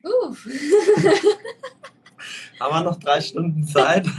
[0.06, 0.36] Uh.
[2.60, 4.06] Haben wir noch drei Stunden Zeit?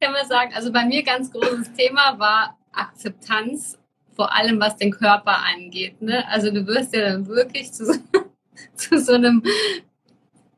[0.00, 3.78] Kann man sagen, also bei mir ganz großes Thema war Akzeptanz
[4.16, 6.00] vor allem was den Körper angeht.
[6.00, 6.26] Ne?
[6.28, 7.84] Also du wirst ja dann wirklich zu,
[8.74, 9.42] zu so einem,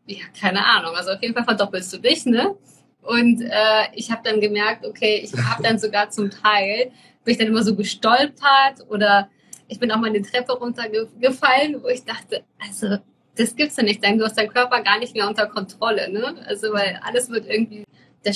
[0.06, 2.56] ja, keine Ahnung, also auf jeden Fall verdoppelst du dich, ne?
[3.02, 6.92] Und äh, ich habe dann gemerkt, okay, ich habe dann sogar zum Teil,
[7.24, 9.30] bin ich dann immer so gestolpert oder
[9.66, 12.98] ich bin auch mal eine Treppe runtergefallen, wo ich dachte, also
[13.38, 16.34] das gibt's ja nicht, du hast deinen Körper gar nicht mehr unter Kontrolle, ne?
[16.46, 17.84] Also weil alles wird irgendwie,
[18.24, 18.34] der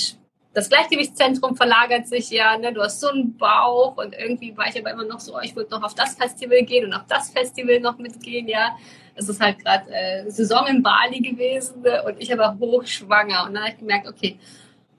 [0.53, 2.71] das Gleichgewichtszentrum verlagert sich ja, ne?
[2.73, 5.55] du hast so einen Bauch und irgendwie war ich aber immer noch so, oh, ich
[5.55, 8.77] würde noch auf das Festival gehen und auf das Festival noch mitgehen, ja.
[9.15, 12.03] Es ist halt gerade äh, Saison in Bali gewesen ne?
[12.03, 14.37] und ich aber hochschwanger und dann habe ich gemerkt, okay,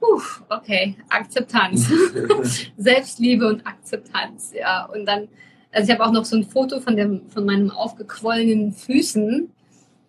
[0.00, 1.88] puh, okay, Akzeptanz,
[2.76, 4.86] Selbstliebe und Akzeptanz, ja.
[4.86, 5.28] Und dann,
[5.70, 9.53] also ich habe auch noch so ein Foto von dem, von meinem aufgequollenen Füßen,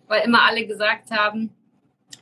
[0.08, 1.50] weil immer alle gesagt haben,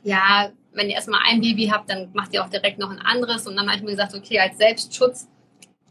[0.03, 3.47] ja, wenn ihr erstmal ein Baby habt, dann macht ihr auch direkt noch ein anderes.
[3.47, 5.27] Und dann habe ich mir gesagt, okay, als Selbstschutz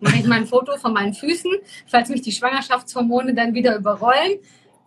[0.01, 1.51] mache ich mal ein Foto von meinen Füßen.
[1.87, 4.39] Falls mich die Schwangerschaftshormone dann wieder überrollen,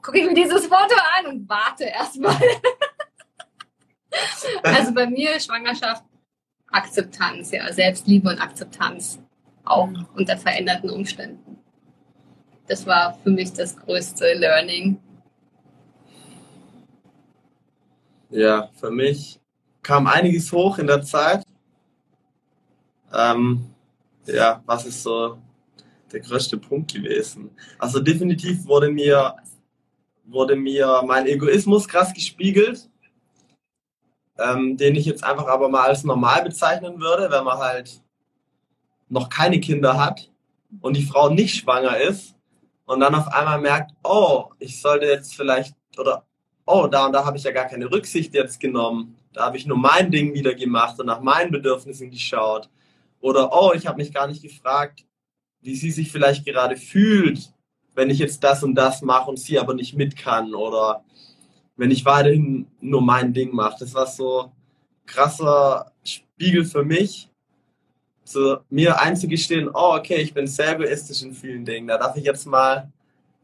[0.01, 2.37] gucke ich mir dieses Foto an und warte erstmal.
[4.63, 6.03] also bei mir Schwangerschaft,
[6.71, 9.19] Akzeptanz, ja, Selbstliebe und Akzeptanz
[9.65, 11.57] auch unter veränderten Umständen.
[12.67, 14.99] Das war für mich das größte Learning.
[18.29, 19.39] Ja, für mich
[19.81, 21.43] kam einiges hoch in der Zeit.
[23.13, 23.73] Ähm,
[24.25, 25.37] ja, was ist so
[26.11, 27.51] der größte Punkt gewesen.
[27.79, 29.35] Also definitiv wurde mir,
[30.25, 32.89] wurde mir mein Egoismus krass gespiegelt,
[34.37, 38.01] ähm, den ich jetzt einfach aber mal als normal bezeichnen würde, wenn man halt
[39.09, 40.29] noch keine Kinder hat
[40.81, 42.35] und die Frau nicht schwanger ist
[42.85, 46.25] und dann auf einmal merkt, oh, ich sollte jetzt vielleicht oder
[46.67, 49.15] oh, da und da habe ich ja gar keine Rücksicht jetzt genommen.
[49.33, 52.69] Da habe ich nur mein Ding wieder gemacht und nach meinen Bedürfnissen geschaut.
[53.19, 55.05] Oder oh, ich habe mich gar nicht gefragt,
[55.61, 57.51] wie sie sich vielleicht gerade fühlt,
[57.95, 60.53] wenn ich jetzt das und das mache und sie aber nicht mit kann.
[60.53, 61.03] Oder
[61.77, 63.77] wenn ich weiterhin nur mein Ding mache.
[63.79, 64.51] Das war so
[65.05, 67.29] krasser Spiegel für mich,
[68.23, 71.87] zu mir einzugestehen, oh, okay, ich bin sehr egoistisch in vielen Dingen.
[71.87, 72.91] Da darf ich jetzt mal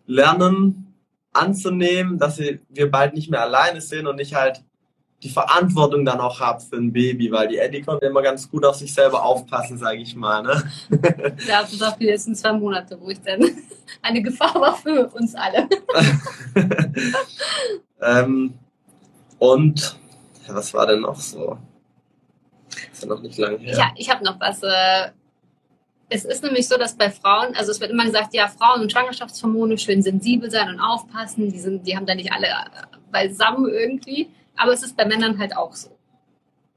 [0.05, 0.92] lernen,
[1.33, 4.63] anzunehmen, dass wir bald nicht mehr alleine sind und ich halt
[5.23, 8.65] die Verantwortung dann auch habe für ein Baby, weil die Eddie konnte immer ganz gut
[8.65, 10.43] auf sich selber aufpassen, sage ich mal.
[10.43, 10.61] Ne?
[11.47, 13.41] Ja, das auch die letzten zwei Monate, wo ich dann
[14.01, 15.69] eine Gefahr war für uns alle.
[18.01, 18.53] ähm,
[19.39, 19.97] und
[20.47, 21.57] was war denn noch so?
[22.91, 23.77] Ist ja noch nicht lange her.
[23.77, 24.61] Ja, ich habe noch was.
[24.61, 25.11] Äh,
[26.09, 28.91] es ist nämlich so, dass bei Frauen, also es wird immer gesagt, ja, Frauen und
[28.91, 32.47] Schwangerschaftshormone schön sensibel sein und aufpassen, die, sind, die haben da nicht alle
[33.11, 34.29] beisammen irgendwie.
[34.55, 35.89] Aber es ist bei Männern halt auch so.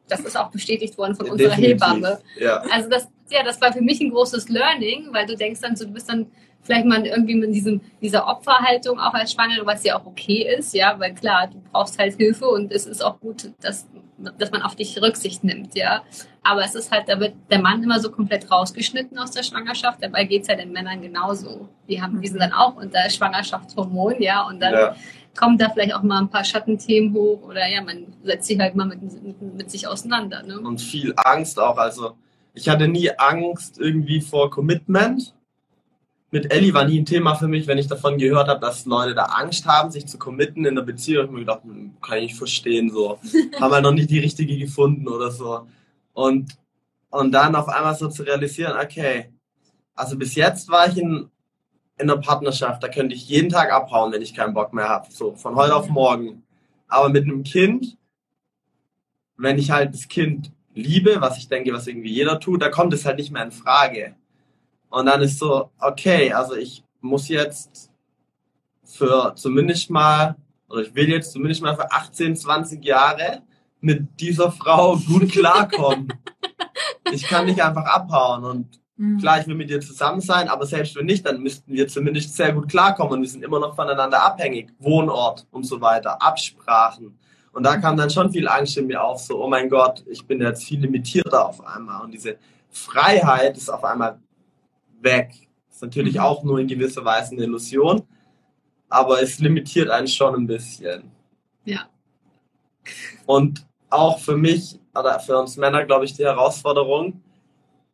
[0.08, 2.20] Das ist auch bestätigt worden von unserer Definitiv, Hebamme.
[2.38, 2.62] Ja.
[2.70, 5.84] Also das, ja, das war für mich ein großes Learning, weil du denkst dann so,
[5.84, 6.30] du bist dann
[6.62, 10.74] vielleicht mal irgendwie mit diesem, dieser Opferhaltung auch als Schwangere, was ja auch okay ist,
[10.74, 13.86] ja, weil klar, du brauchst halt Hilfe und es ist auch gut, dass,
[14.38, 16.02] dass man auf dich Rücksicht nimmt, ja.
[16.42, 20.02] Aber es ist halt, da wird der Mann immer so komplett rausgeschnitten aus der Schwangerschaft,
[20.02, 21.68] dabei geht's ja den Männern genauso.
[21.88, 24.96] Die haben, die sind dann auch unter Schwangerschaftshormon, ja, und dann Ja.
[25.37, 28.74] kommen da vielleicht auch mal ein paar Schattenthemen hoch oder ja, man setzt sich halt
[28.74, 30.59] mal mit, mit, mit sich auseinander, ne?
[30.61, 31.76] und viel Angst auch.
[31.76, 32.16] Also
[32.55, 35.35] ich hatte nie Angst irgendwie vor Commitment.
[36.37, 39.14] Mit Ellie war nie ein Thema für mich, wenn ich davon gehört habe, dass Leute
[39.14, 41.22] da Angst haben, sich zu committen in der Beziehung.
[41.22, 43.18] Ich hab mir gedacht, hm, kann ich nicht verstehen, so.
[43.59, 45.66] haben wir noch nicht die richtige gefunden oder so.
[46.12, 46.59] Und,
[47.09, 49.31] und dann auf einmal so zu realisieren, okay,
[49.94, 51.31] also bis jetzt war ich in,
[51.96, 55.11] in einer Partnerschaft, da könnte ich jeden Tag abhauen, wenn ich keinen Bock mehr habe.
[55.11, 56.42] So, von heute auf morgen.
[56.87, 57.96] Aber mit einem Kind,
[59.38, 62.92] wenn ich halt das Kind liebe, was ich denke, was irgendwie jeder tut, da kommt
[62.92, 64.16] es halt nicht mehr in Frage.
[64.88, 67.90] Und dann ist so, okay, also ich muss jetzt
[68.85, 70.37] für zumindest mal,
[70.68, 73.42] oder ich will jetzt zumindest mal für 18, 20 Jahre
[73.81, 76.12] mit dieser Frau gut klarkommen.
[77.12, 79.18] ich kann nicht einfach abhauen und Mhm.
[79.18, 82.35] klar, ich will mit dir zusammen sein, aber selbst wenn nicht, dann müssten wir zumindest
[82.35, 84.72] sehr gut klarkommen und wir sind immer noch voneinander abhängig.
[84.79, 87.18] Wohnort und so weiter, Absprachen.
[87.53, 90.27] Und da kam dann schon viel Angst in mir auf, so, oh mein Gott, ich
[90.27, 92.05] bin jetzt viel limitierter auf einmal.
[92.05, 92.37] Und diese
[92.70, 94.18] Freiheit ist auf einmal
[95.00, 95.35] weg.
[95.70, 98.02] Ist natürlich auch nur in gewisser Weise eine Illusion,
[98.88, 101.11] aber es limitiert einen schon ein bisschen.
[101.64, 101.88] Ja.
[103.26, 107.22] Und auch für mich, oder für uns Männer, glaube ich, die Herausforderung,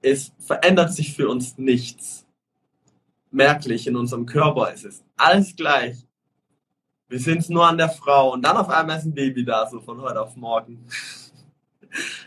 [0.00, 2.26] es verändert sich für uns nichts.
[3.30, 5.96] Merklich in unserem Körper ist es alles gleich.
[7.08, 9.68] Wir sind es nur an der Frau und dann auf einmal ist ein Baby da,
[9.68, 10.86] so von heute auf morgen.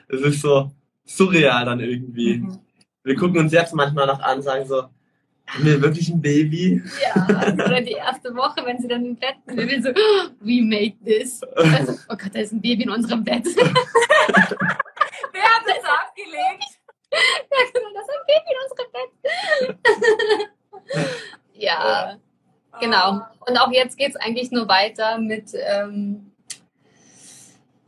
[0.08, 0.72] Es ist so
[1.04, 2.38] surreal dann irgendwie.
[2.38, 2.60] Mhm.
[3.06, 6.82] Wir gucken uns jetzt manchmal noch an, sagen so, haben wir wirklich ein Baby?
[7.04, 10.60] Ja, oder die erste Woche, wenn sie dann im Bett sind, wir so, "Oh, we
[10.64, 11.44] made this.
[11.56, 13.46] Also, oh Gott, da ist ein Baby in unserem Bett.
[13.56, 13.64] Wer
[15.44, 16.66] hat das abgelegt?
[17.12, 19.12] Ja, genau, da ist ein Baby in unserem Bett.
[21.54, 22.18] ja,
[22.80, 23.22] genau.
[23.48, 26.32] Und auch jetzt geht es eigentlich nur weiter mit ähm,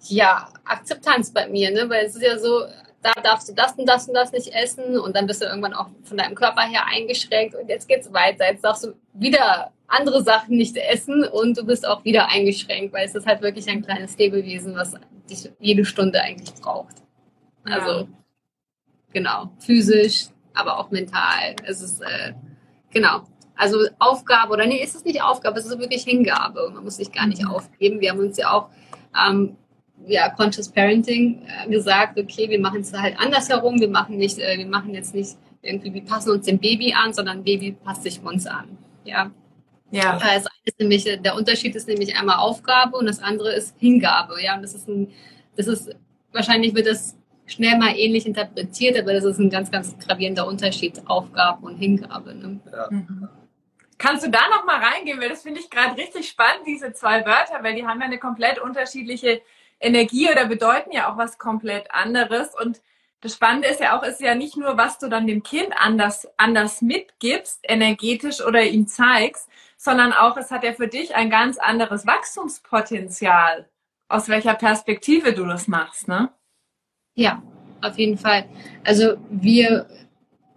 [0.03, 1.89] ja, Akzeptanz bei mir, ne?
[1.89, 2.67] Weil es ist ja so,
[3.01, 5.73] da darfst du das und das und das nicht essen und dann bist du irgendwann
[5.73, 8.45] auch von deinem Körper her eingeschränkt und jetzt geht's weiter.
[8.49, 13.05] Jetzt darfst du wieder andere Sachen nicht essen und du bist auch wieder eingeschränkt, weil
[13.05, 14.95] es ist halt wirklich ein kleines Lebewesen, was
[15.29, 16.95] dich jede Stunde eigentlich braucht.
[17.63, 18.07] Also Ja.
[19.13, 21.55] genau, physisch, aber auch mental.
[21.65, 22.33] Es ist äh,
[22.91, 23.21] genau.
[23.55, 27.11] Also Aufgabe oder nee, ist es nicht Aufgabe, es ist wirklich Hingabe man muss sich
[27.11, 27.51] gar nicht Mhm.
[27.51, 27.99] aufgeben.
[28.01, 28.69] Wir haben uns ja auch
[29.27, 29.55] ähm,
[30.07, 34.57] ja, Conscious Parenting äh, gesagt, okay, wir machen es halt andersherum, wir machen nicht, äh,
[34.57, 38.21] wir machen jetzt nicht irgendwie, wir passen uns dem Baby an, sondern Baby passt sich
[38.23, 38.77] uns an.
[39.03, 39.31] Ja,
[39.91, 40.13] Ja.
[40.13, 44.41] das eine ist nämlich, der Unterschied ist nämlich einmal Aufgabe und das andere ist Hingabe.
[44.41, 45.11] Ja, und das ist ein,
[45.55, 45.95] das ist,
[46.31, 51.01] wahrscheinlich wird das schnell mal ähnlich interpretiert, aber das ist ein ganz, ganz gravierender Unterschied,
[51.07, 52.35] Aufgabe und Hingabe.
[52.35, 52.59] Ne?
[52.89, 53.29] Mhm.
[53.97, 57.25] Kannst du da noch mal reingehen, weil das finde ich gerade richtig spannend, diese zwei
[57.25, 59.41] Wörter, weil die haben ja eine komplett unterschiedliche
[59.79, 62.49] Energie oder bedeuten ja auch was komplett anderes.
[62.55, 62.81] Und
[63.21, 66.27] das Spannende ist ja auch, ist ja nicht nur, was du dann dem Kind anders,
[66.37, 71.57] anders mitgibst, energetisch oder ihm zeigst, sondern auch, es hat ja für dich ein ganz
[71.57, 73.67] anderes Wachstumspotenzial,
[74.07, 76.29] aus welcher Perspektive du das machst, ne?
[77.15, 77.41] Ja,
[77.81, 78.45] auf jeden Fall.
[78.83, 79.87] Also wir,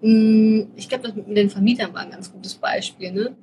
[0.01, 3.37] mm, ich glaube, das mit den Vermietern war ein ganz gutes Beispiel, ne?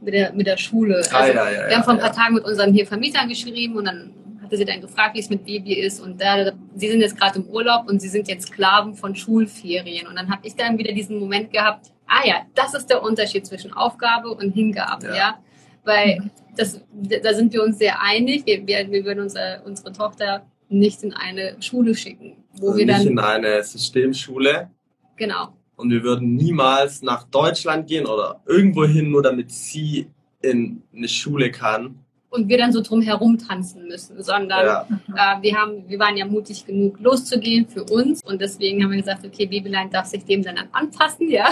[0.00, 1.02] Mit der, mit der Schule.
[1.12, 2.06] Ah, Also, ja, ja, wir haben vor ein ja.
[2.06, 4.12] paar Tagen mit unserem hier Vermieter geschrieben und dann
[4.44, 6.00] hatte sie dann gefragt, wie es mit Baby ist.
[6.00, 10.06] Und da, sie sind jetzt gerade im Urlaub und sie sind jetzt Sklaven von Schulferien.
[10.06, 13.46] Und dann habe ich dann wieder diesen Moment gehabt, ah ja, das ist der Unterschied
[13.46, 15.14] zwischen Aufgabe und Hingabe, Ja.
[15.14, 15.38] ja.
[15.84, 18.46] Weil das, da sind wir uns sehr einig.
[18.46, 23.00] Wir, wir, würden unsere, unsere Tochter nicht in eine Schule schicken, wo Also wir nicht
[23.00, 24.70] dann, in eine Systemschule
[25.16, 30.06] genau, und wir würden niemals nach Deutschland gehen oder irgendwo hin, nur damit sie
[30.40, 32.03] in eine Schule kann.
[32.34, 36.16] Und wir dann so drum herum tanzen müssen, sondern Ja, äh, wir haben, wir waren
[36.16, 38.22] ja mutig genug loszugehen für uns.
[38.24, 41.46] Und deswegen haben wir gesagt, okay, Babyline darf sich dem dann anpassen, ja,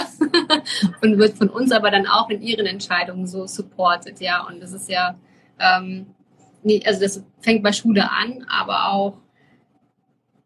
[1.01, 4.73] und wird von uns aber dann auch in ihren Entscheidungen so supported, ja, und das
[4.73, 5.17] ist ja,
[5.59, 6.07] ähm,
[6.63, 9.17] nee, also das fängt bei Schule an, aber auch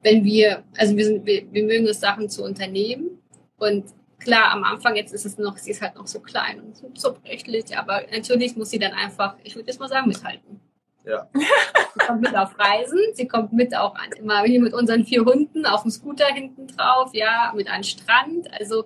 [0.03, 3.09] wenn wir, also wir sind, wir, wir mögen es Sachen zu unternehmen.
[3.57, 3.85] Und
[4.19, 6.89] klar, am Anfang jetzt ist es noch, sie ist halt noch so klein und so
[6.89, 10.59] zerbrechlich, aber natürlich muss sie dann einfach, ich würde jetzt mal sagen, mithalten.
[11.05, 11.27] Ja.
[11.33, 15.23] Sie kommt mit auf Reisen, sie kommt mit auch an, immer hier mit unseren vier
[15.23, 18.51] Hunden auf dem Scooter hinten drauf, ja, mit an den Strand.
[18.59, 18.85] Also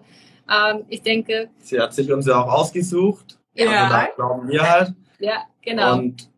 [0.50, 3.40] ähm, ich denke, sie hat sich uns ja auch ausgesucht.
[3.54, 3.66] Ja.
[3.66, 4.94] Also da glauben wir halt.
[5.20, 5.98] ja, genau.
[5.98, 6.30] Und,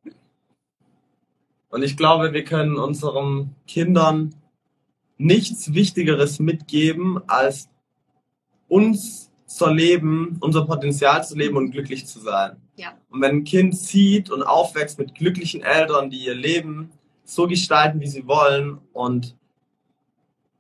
[1.70, 4.36] und ich glaube, wir können unseren Kindern
[5.18, 7.70] nichts Wichtigeres mitgeben, als
[8.68, 12.58] uns zu leben, unser Potenzial zu leben und glücklich zu sein.
[12.76, 12.94] Ja.
[13.10, 16.92] Und wenn ein Kind sieht und aufwächst mit glücklichen Eltern, die ihr Leben
[17.24, 19.36] so gestalten, wie sie wollen und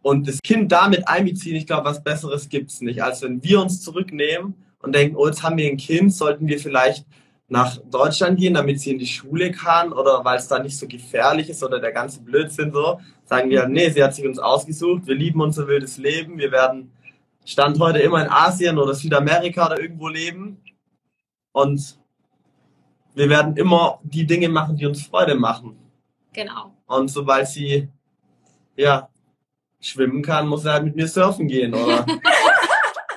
[0.04, 3.82] und das Kind damit einbeziehen, ich glaube, was Besseres gibt's nicht, als wenn wir uns
[3.82, 7.06] zurücknehmen und denken, oh, jetzt haben wir ein Kind, sollten wir vielleicht
[7.47, 10.88] nach Deutschland gehen, damit sie in die Schule kann oder weil es da nicht so
[10.88, 15.08] gefährlich ist oder der ganze Blödsinn so, sagen wir, nee, sie hat sich uns ausgesucht,
[15.08, 16.91] wir lieben unser wildes Leben, wir werden
[17.46, 20.62] Stand heute immer in Asien oder Südamerika oder irgendwo leben
[21.52, 22.00] und
[23.16, 25.78] wir werden immer die Dinge machen, die uns Freude machen.
[26.32, 26.74] genau.
[26.88, 27.89] Und sobald sie,
[28.76, 29.10] ja,
[29.80, 32.06] schwimmen kann, muss sie halt mit mir surfen gehen oder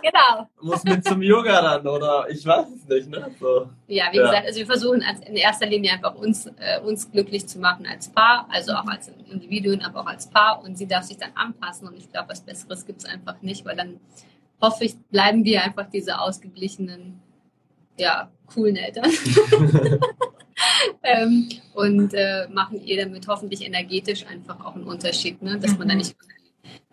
[0.06, 0.48] Genau.
[0.60, 3.28] muss mit zum Yoga dann oder ich weiß es nicht, ne?
[3.40, 3.68] So.
[3.88, 4.22] Ja, wie Ja.
[4.22, 7.86] gesagt, also wir versuchen als, in erster Linie einfach uns, äh, uns glücklich zu machen
[7.86, 11.32] als Paar, also auch als Individuen, aber auch als Paar und sie darf sich dann
[11.34, 13.98] anpassen und ich glaube, was Besseres gibt es einfach nicht, weil dann
[14.60, 17.20] hoffe ich, bleiben wir einfach diese ausgeglichenen,
[17.98, 19.10] ja, coolen Eltern
[21.02, 25.58] ähm, und äh, machen ihr damit hoffentlich energetisch einfach auch einen Unterschied, ne?
[25.58, 25.98] dass man da Mhm.
[25.98, 26.16] nicht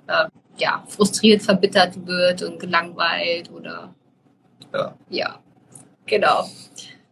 [0.08, 0.26] äh,
[0.58, 3.94] ja, frustriert, verbittert wird und gelangweilt oder
[4.74, 4.96] Ja.
[5.10, 5.40] ja,
[6.06, 6.46] genau.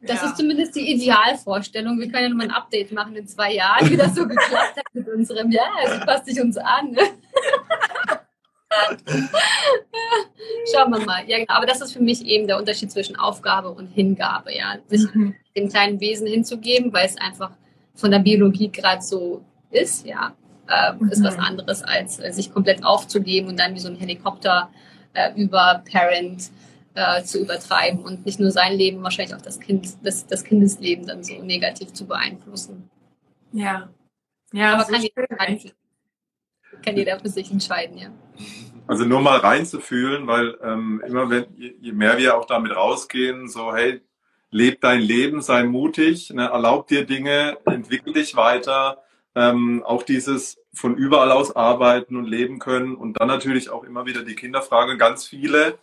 [0.04, 0.28] Das Ja.
[0.30, 2.00] ist zumindest die Idealvorstellung.
[2.00, 4.86] Wir können ja nochmal ein Update machen in zwei Jahren, wie das so geklappt hat
[4.94, 6.92] mit unserem, ja, sie passt sich uns an.
[6.92, 7.02] Ne?
[10.74, 11.24] Schauen wir mal.
[11.28, 11.54] Ja, genau.
[11.54, 14.78] Aber das ist für mich eben der Unterschied zwischen Aufgabe und Hingabe, ja.
[14.88, 15.36] Sich Mhm.
[15.56, 17.52] dem kleinen Wesen hinzugeben, weil es einfach
[17.96, 20.34] von der Biologie gerade so ist, ja,
[20.72, 21.26] äh, ist Mhm.
[21.26, 24.70] was anderes, als äh, sich komplett aufzugeben und dann wie so ein Helikopter
[25.14, 26.50] äh, über Parent
[26.94, 31.06] äh, zu übertreiben und nicht nur sein Leben, wahrscheinlich auch das Kind, das, das Kindesleben
[31.08, 32.90] dann so negativ zu beeinflussen.
[33.54, 33.90] Ja.
[34.54, 35.76] Ja, Aber kann jeder, echt.
[36.84, 38.10] kann jeder für sich entscheiden, ja.
[38.88, 43.48] Also nur mal reinzufühlen, weil ähm, immer wenn, je, je mehr wir auch damit rausgehen,
[43.48, 44.02] so hey,
[44.50, 49.02] leb dein Leben, sei mutig, ne, erlaub dir Dinge, entwickel dich weiter,
[49.34, 54.06] ähm, auch dieses von überall aus arbeiten und leben können und dann natürlich auch immer
[54.06, 55.78] wieder die Kinderfrage, ganz viele,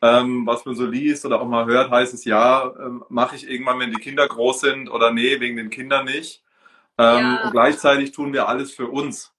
[0.00, 3.48] ähm, was man so liest oder auch mal hört, heißt es ja, ähm, mache ich
[3.50, 6.42] irgendwann, wenn die Kinder groß sind oder nee, wegen den Kindern nicht.
[6.98, 7.44] Ähm, Ja.
[7.44, 9.32] Und gleichzeitig tun wir alles für uns.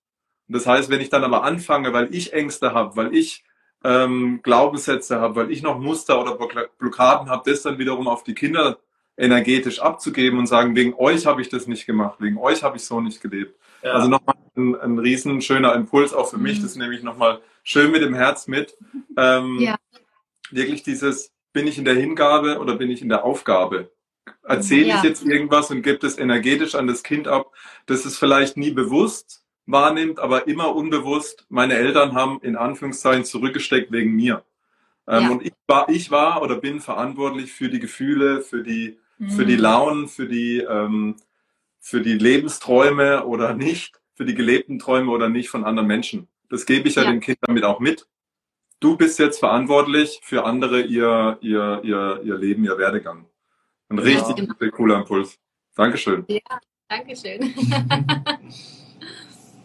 [0.47, 3.43] Und das heißt, wenn ich dann aber anfange, weil ich Ängste habe, weil ich
[3.83, 8.23] ähm, Glaubenssätze habe, weil ich noch Muster oder Block- Blockaden habe, das dann wiederum auf
[8.23, 8.79] die Kinder
[9.19, 12.85] energetisch abzugeben und sagen, wegen euch habe ich das nicht gemacht, wegen euch habe ich
[12.85, 13.55] so nicht gelebt.
[13.83, 13.91] Ja.
[13.93, 16.63] Also nochmal ein, ein riesen schöner Impuls auch für mich, Mhm.
[16.63, 18.75] das nehme ich nochmal schön mit dem Herz mit.
[19.17, 19.75] Ähm, Ja.
[20.51, 23.91] Wirklich dieses, bin ich in der Hingabe oder bin ich in der Aufgabe?
[24.43, 24.97] Erzähle Ja.
[24.97, 27.51] ich jetzt irgendwas und gebe das energetisch an das Kind ab,
[27.85, 33.91] das es vielleicht nie bewusst wahrnimmt, aber immer unbewusst, meine Eltern haben in Anführungszeichen zurückgesteckt
[33.91, 34.43] wegen mir.
[35.07, 35.29] Ähm, Ja.
[35.29, 38.97] Und ich war, ich war oder bin verantwortlich für die Gefühle, für die,
[39.27, 39.61] für die Mhm.
[39.61, 41.17] Launen, für die, ähm,
[41.79, 46.27] für die Lebensträume oder nicht, für die gelebten Träume oder nicht von anderen Menschen.
[46.49, 48.07] Das gebe ich ja, ja den Kindern mit auch mit.
[48.79, 53.25] Du bist jetzt verantwortlich für andere ihr, ihr, ihr, ihr Leben, ihr Werdegang.
[53.89, 54.69] Ein richtig ja.
[54.69, 55.37] cooler Impuls.
[55.75, 56.25] Dankeschön.
[56.27, 56.39] Ja,
[56.87, 57.53] Dankeschön.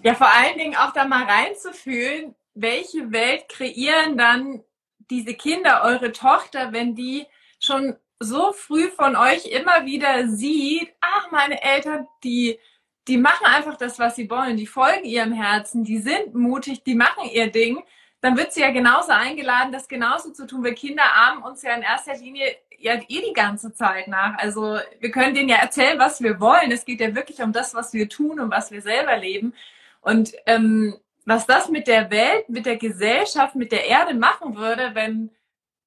[0.02, 4.62] ja, vor allen Dingen auch da mal reinzufühlen, welche Welt kreieren dann
[5.10, 7.26] diese Kinder, eure Tochter, wenn die
[7.60, 12.58] schon so früh von euch immer wieder sieht, ach, meine Eltern, die,
[13.06, 16.94] die machen einfach das, was sie wollen, die folgen ihrem Herzen, die sind mutig, die
[16.94, 17.82] machen ihr Ding,
[18.20, 21.74] dann wird sie ja genauso eingeladen, das genauso zu tun, weil Kinder ahmen uns ja
[21.74, 24.38] in erster Linie ja eh die ganze Zeit nach.
[24.38, 26.72] Also wir können denen ja erzählen, was wir wollen.
[26.72, 29.54] Es geht ja wirklich um das, was wir tun und was wir selber leben.
[30.00, 30.96] Und ähm,
[31.26, 35.30] was das mit der Welt, mit der Gesellschaft, mit der Erde machen würde, wenn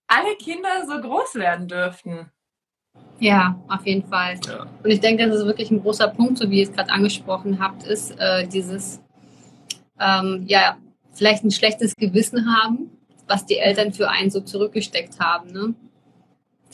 [0.07, 2.31] alle Kinder so groß werden dürften.
[3.19, 4.39] Ja, auf jeden Fall.
[4.47, 4.67] Ja.
[4.83, 7.59] Und ich denke, das ist wirklich ein großer Punkt, so wie ihr es gerade angesprochen
[7.59, 9.01] habt, ist äh, dieses,
[9.99, 10.77] ähm, ja,
[11.13, 12.91] vielleicht ein schlechtes Gewissen haben,
[13.27, 15.51] was die Eltern für einen so zurückgesteckt haben.
[15.51, 15.73] Ne?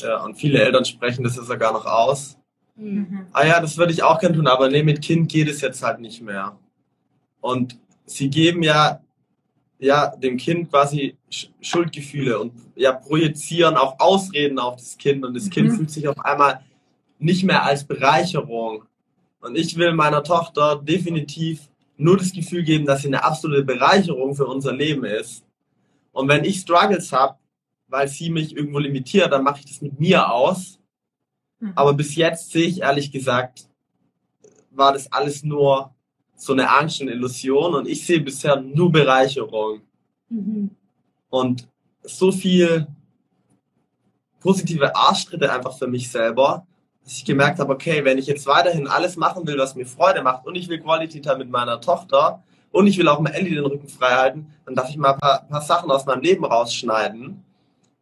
[0.01, 2.37] Ja, und viele Eltern sprechen das ja sogar noch aus.
[2.75, 3.27] Mhm.
[3.31, 5.81] Ah ja, das würde ich auch gerne tun, aber nee, mit Kind geht es jetzt
[5.83, 6.57] halt nicht mehr.
[7.39, 9.01] Und sie geben ja,
[9.83, 11.17] ja dem Kind quasi
[11.61, 15.49] Schuldgefühle und ja, projizieren auch Ausreden auf das Kind und das mhm.
[15.49, 16.61] Kind fühlt sich auf einmal
[17.19, 18.83] nicht mehr als Bereicherung.
[19.39, 24.35] Und ich will meiner Tochter definitiv nur das Gefühl geben, dass sie eine absolute Bereicherung
[24.35, 25.45] für unser Leben ist.
[26.11, 27.37] Und wenn ich Struggles habe,
[27.87, 30.79] weil sie mich irgendwo limitiert, dann mache ich das mit mir aus.
[31.59, 31.73] Mhm.
[31.75, 33.67] Aber bis jetzt sehe ich ehrlich gesagt,
[34.71, 35.93] war das alles nur
[36.35, 39.81] so eine Angst und Illusion und ich sehe bisher nur Bereicherung.
[40.29, 40.71] Mhm.
[41.29, 41.67] Und
[42.03, 42.87] so viel
[44.39, 46.67] positive Arschtritte einfach für mich selber,
[47.03, 50.21] dass ich gemerkt habe, okay, wenn ich jetzt weiterhin alles machen will, was mir Freude
[50.21, 53.55] macht und ich will Quality Time mit meiner Tochter und ich will auch mal Ellie
[53.55, 56.45] den Rücken frei halten, dann darf ich mal ein paar, paar Sachen aus meinem Leben
[56.45, 57.43] rausschneiden.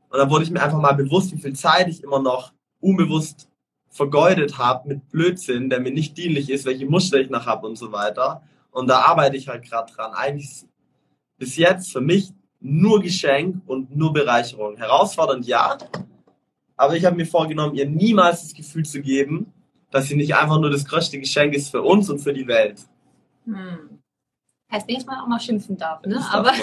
[0.09, 3.47] Und dann wurde ich mir einfach mal bewusst, wie viel Zeit ich immer noch unbewusst
[3.91, 7.75] vergeudet habe mit Blödsinn, der mir nicht dienlich ist, welche Muster ich noch habe und
[7.77, 8.41] so weiter.
[8.71, 10.13] Und da arbeite ich halt gerade dran.
[10.13, 10.65] Eigentlich
[11.37, 12.31] bis jetzt für mich
[12.61, 14.77] nur Geschenk und nur Bereicherung.
[14.77, 15.77] Herausfordernd ja,
[16.77, 19.53] aber ich habe mir vorgenommen, ihr niemals das Gefühl zu geben,
[19.91, 22.79] dass sie nicht einfach nur das größte Geschenk ist für uns und für die Welt.
[23.45, 24.01] Hm.
[24.71, 26.25] Heißt nicht, dass man auch mal schimpfen darf, ne?
[26.31, 26.51] Aber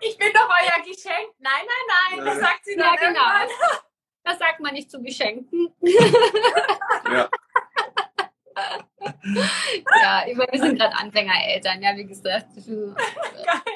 [0.00, 1.34] ich bin doch euer Geschenk.
[1.38, 3.20] Nein, nein, nein, das sagt sie ja, genau.
[4.28, 5.72] Das sagt man nicht zu Geschenken.
[5.80, 7.28] ja.
[10.02, 12.48] ja, ich meine, wir sind gerade Anfängereltern, ja, wie gesagt.
[12.56, 12.94] Wir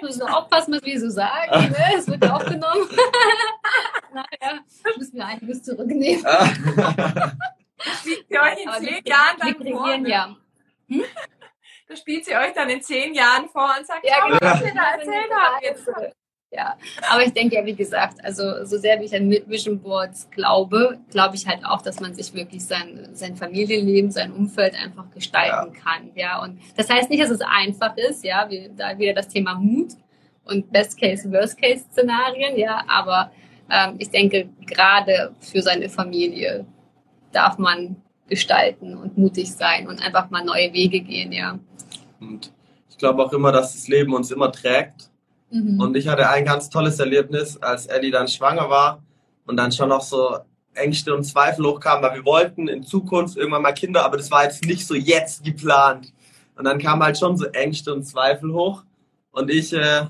[0.02, 1.70] müssen aufpassen, was wir so sagen.
[1.70, 1.94] Ne?
[1.96, 2.86] Es wird aufgenommen.
[4.12, 4.60] naja,
[4.98, 6.26] müssen wir einiges zurücknehmen.
[8.00, 9.96] Spielt ihr euch in zehn Jahren dann vor?
[10.06, 10.36] Ja.
[10.88, 11.04] Hm?
[11.88, 14.74] Da spielt sie euch dann in zehn Jahren vor und sagt, ja, genau, was ihr
[14.74, 15.88] da erzählt habt jetzt.
[16.56, 16.76] Ja,
[17.10, 20.98] aber ich denke ja, wie gesagt, also so sehr wie ich an Vision Boards glaube,
[21.10, 25.72] glaube ich halt auch, dass man sich wirklich sein, sein Familienleben, sein Umfeld einfach gestalten
[25.74, 25.80] ja.
[25.80, 26.10] kann.
[26.14, 29.54] Ja, und das heißt nicht, dass es einfach ist, ja, wie, da wieder das Thema
[29.54, 29.92] Mut
[30.44, 33.32] und Best Case, Worst Case Szenarien, ja, aber
[33.70, 36.66] ähm, ich denke, gerade für seine Familie
[37.32, 37.96] darf man
[38.28, 41.58] gestalten und mutig sein und einfach mal neue Wege gehen, ja.
[42.20, 42.52] Und
[42.90, 45.11] ich glaube auch immer, dass das Leben uns immer trägt
[45.52, 45.78] Mhm.
[45.80, 49.02] Und ich hatte ein ganz tolles Erlebnis, als Ellie dann schwanger war
[49.46, 50.38] und dann schon noch so
[50.74, 54.44] Ängste und Zweifel hochkamen, weil wir wollten in Zukunft irgendwann mal Kinder, aber das war
[54.44, 56.12] jetzt nicht so jetzt geplant.
[56.56, 58.82] Und dann kamen halt schon so Ängste und Zweifel hoch.
[59.30, 60.06] Und ich äh,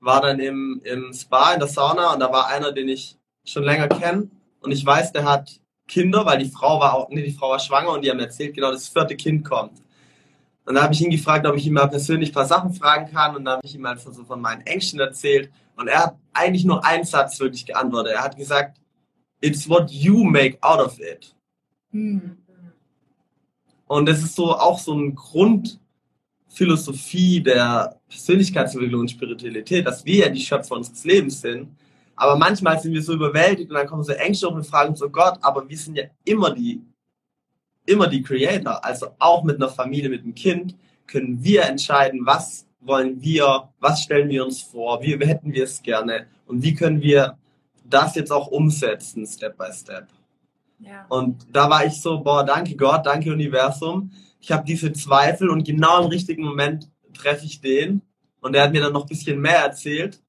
[0.00, 3.64] war dann im, im Spa, in der Sauna, und da war einer, den ich schon
[3.64, 4.28] länger kenne.
[4.60, 7.58] Und ich weiß, der hat Kinder, weil die Frau war auch, nee, die Frau war
[7.58, 9.72] schwanger und die haben erzählt, genau, das vierte Kind kommt.
[10.66, 13.12] Und dann habe ich ihn gefragt, ob ich ihm mal persönlich ein paar Sachen fragen
[13.12, 13.36] kann.
[13.36, 15.50] Und dann habe ich ihm also so von meinen Ängsten erzählt.
[15.76, 18.14] Und er hat eigentlich nur einen Satz wirklich geantwortet.
[18.14, 18.80] Er hat gesagt,
[19.40, 21.34] it's what you make out of it.
[21.90, 22.38] Mhm.
[23.86, 30.30] Und das ist so auch so ein Grundphilosophie der Persönlichkeitsentwicklung und Spiritualität, dass wir ja
[30.30, 31.76] die Schöpfer unseres Lebens sind.
[32.16, 35.36] Aber manchmal sind wir so überwältigt und dann kommen so Ängste und fragen so Gott,
[35.42, 36.80] aber wir sind ja immer die
[37.86, 38.84] immer die Creator.
[38.84, 40.76] Also auch mit einer Familie, mit einem Kind
[41.06, 45.82] können wir entscheiden, was wollen wir, was stellen wir uns vor, wie hätten wir es
[45.82, 47.38] gerne und wie können wir
[47.84, 50.08] das jetzt auch umsetzen, Step by Step.
[50.78, 51.06] Ja.
[51.08, 54.10] Und da war ich so, boah, danke Gott, danke Universum.
[54.40, 58.02] Ich habe diese Zweifel und genau im richtigen Moment treffe ich den
[58.40, 60.20] und er hat mir dann noch ein bisschen mehr erzählt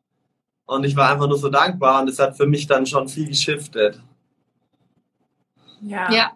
[0.65, 3.27] und ich war einfach nur so dankbar und es hat für mich dann schon viel
[3.27, 4.01] geschiftet.
[5.81, 6.11] Ja.
[6.11, 6.31] ja.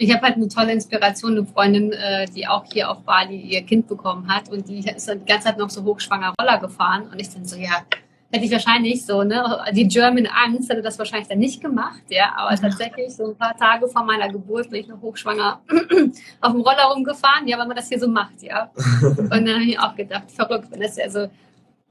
[0.00, 3.62] Ich habe halt eine tolle Inspiration, eine Freundin, äh, die auch hier auf Bali ihr
[3.62, 7.20] Kind bekommen hat und die ist die ganze Zeit noch so hochschwanger Roller gefahren und
[7.20, 7.82] ich dann so, ja,
[8.30, 12.32] hätte ich wahrscheinlich so, ne, die German Angst hätte das wahrscheinlich dann nicht gemacht, ja,
[12.36, 12.60] aber mhm.
[12.60, 15.60] tatsächlich so ein paar Tage vor meiner Geburt bin ich noch hochschwanger
[16.40, 18.70] auf dem Roller rumgefahren, ja, weil man das hier so macht, ja.
[19.02, 21.28] Und dann habe ich auch gedacht, verrückt, wenn das ja so,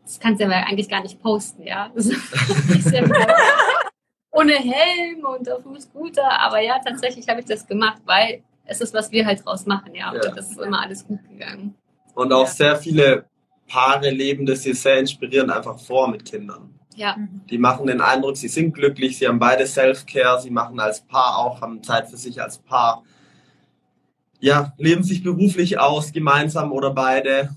[0.03, 1.91] das kannst du ja eigentlich gar nicht posten, ja.
[4.37, 6.39] ohne Helm und auf dem Scooter.
[6.41, 9.95] Aber ja, tatsächlich habe ich das gemacht, weil es ist, was wir halt draus machen,
[9.95, 10.11] ja.
[10.11, 10.31] Und ja.
[10.31, 11.75] das ist immer alles gut gegangen.
[12.13, 12.51] Und auch ja.
[12.51, 13.25] sehr viele
[13.67, 16.73] Paare leben das hier sehr inspirierend einfach vor mit Kindern.
[16.95, 17.15] Ja.
[17.49, 21.37] Die machen den Eindruck, sie sind glücklich, sie haben beide Self-Care, sie machen als Paar
[21.37, 23.03] auch, haben Zeit für sich als Paar.
[24.39, 27.55] Ja, leben sich beruflich aus, gemeinsam oder beide.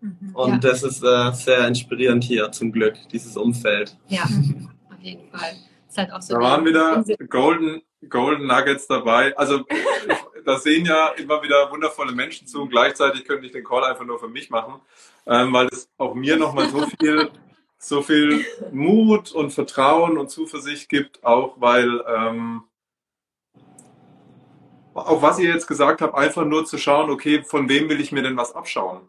[0.00, 0.30] Mhm.
[0.34, 0.58] Und ja.
[0.58, 3.96] das ist äh, sehr inspirierend hier zum Glück, dieses Umfeld.
[4.08, 4.24] Ja.
[5.02, 5.56] jeden Fall.
[5.88, 9.36] Ist halt auch so da waren wieder Golden, Golden Nuggets dabei.
[9.36, 9.64] Also
[10.44, 14.04] da sehen ja immer wieder wundervolle Menschen zu und gleichzeitig könnte ich den Call einfach
[14.04, 14.80] nur für mich machen,
[15.26, 17.30] ähm, weil es auch mir nochmal so viel,
[17.78, 22.64] so viel Mut und Vertrauen und Zuversicht gibt, auch weil ähm,
[24.94, 28.12] auch was ihr jetzt gesagt habt, einfach nur zu schauen, okay, von wem will ich
[28.12, 29.08] mir denn was abschauen?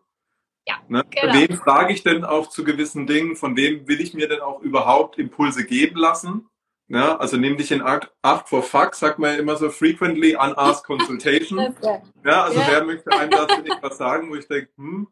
[0.65, 1.03] Ja, ne?
[1.09, 1.33] genau.
[1.33, 3.35] Wem frage ich denn auch zu gewissen Dingen?
[3.35, 6.49] Von wem will ich mir denn auch überhaupt Impulse geben lassen?
[6.87, 7.19] Ne?
[7.19, 11.75] Also nimm dich in Acht vor Fuck, sagt man ja immer so frequently unasked consultation.
[12.23, 12.67] ja, also ja.
[12.69, 15.07] wer möchte einem dazu nicht was sagen, wo ich denke, hm,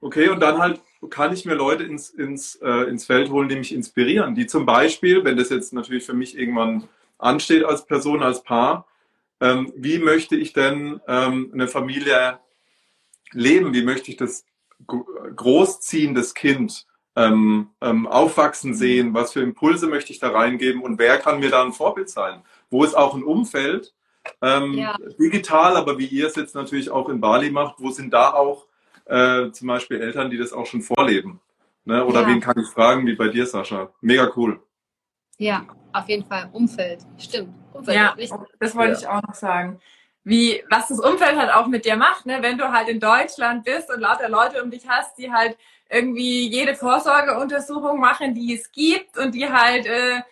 [0.00, 0.80] okay, und dann halt
[1.10, 4.66] kann ich mir Leute ins, ins, äh, ins Feld holen, die mich inspirieren, die zum
[4.66, 6.88] Beispiel, wenn das jetzt natürlich für mich irgendwann
[7.18, 8.86] ansteht als Person, als Paar,
[9.40, 12.38] ähm, wie möchte ich denn ähm, eine Familie
[13.32, 13.72] leben?
[13.72, 14.44] Wie möchte ich das
[14.86, 19.14] großziehendes Kind ähm, ähm, aufwachsen sehen?
[19.14, 22.42] Was für Impulse möchte ich da reingeben und wer kann mir da ein Vorbild sein?
[22.70, 23.94] Wo ist auch ein Umfeld,
[24.42, 24.96] ähm, ja.
[25.18, 28.66] digital, aber wie ihr es jetzt natürlich auch in Bali macht, wo sind da auch
[29.06, 31.40] äh, zum Beispiel Eltern, die das auch schon vorleben?
[31.84, 32.04] Ne?
[32.04, 32.28] Oder ja.
[32.28, 33.90] wen kann ich fragen, wie bei dir, Sascha?
[34.00, 34.60] Mega cool.
[35.38, 36.50] Ja, auf jeden Fall.
[36.52, 37.54] Umfeld, stimmt.
[37.72, 38.14] Umfeld ja,
[38.58, 38.98] das wollte ja.
[38.98, 39.80] ich auch noch sagen
[40.24, 42.38] wie, was das Umfeld halt auch mit dir macht, ne?
[42.42, 45.56] Wenn du halt in Deutschland bist und lauter Leute um dich hast, die halt
[45.90, 50.22] irgendwie jede Vorsorgeuntersuchung machen, die es gibt und die halt, äh,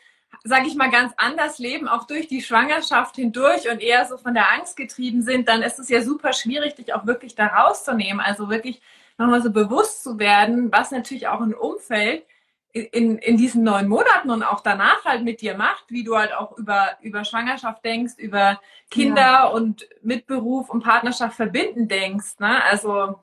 [0.45, 4.35] sag ich mal, ganz anders leben, auch durch die Schwangerschaft hindurch und eher so von
[4.35, 8.21] der Angst getrieben sind, dann ist es ja super schwierig, dich auch wirklich da rauszunehmen.
[8.21, 8.83] Also wirklich
[9.19, 12.25] nochmal so bewusst zu werden, was natürlich auch ein Umfeld
[12.77, 16.35] in, in diesen neun Monaten und auch danach halt mit dir macht, wie du halt
[16.35, 18.61] auch über, über Schwangerschaft denkst, über
[18.91, 19.47] Kinder ja.
[19.47, 22.39] und mit Beruf und Partnerschaft verbinden denkst.
[22.39, 22.63] Ne?
[22.71, 23.19] Also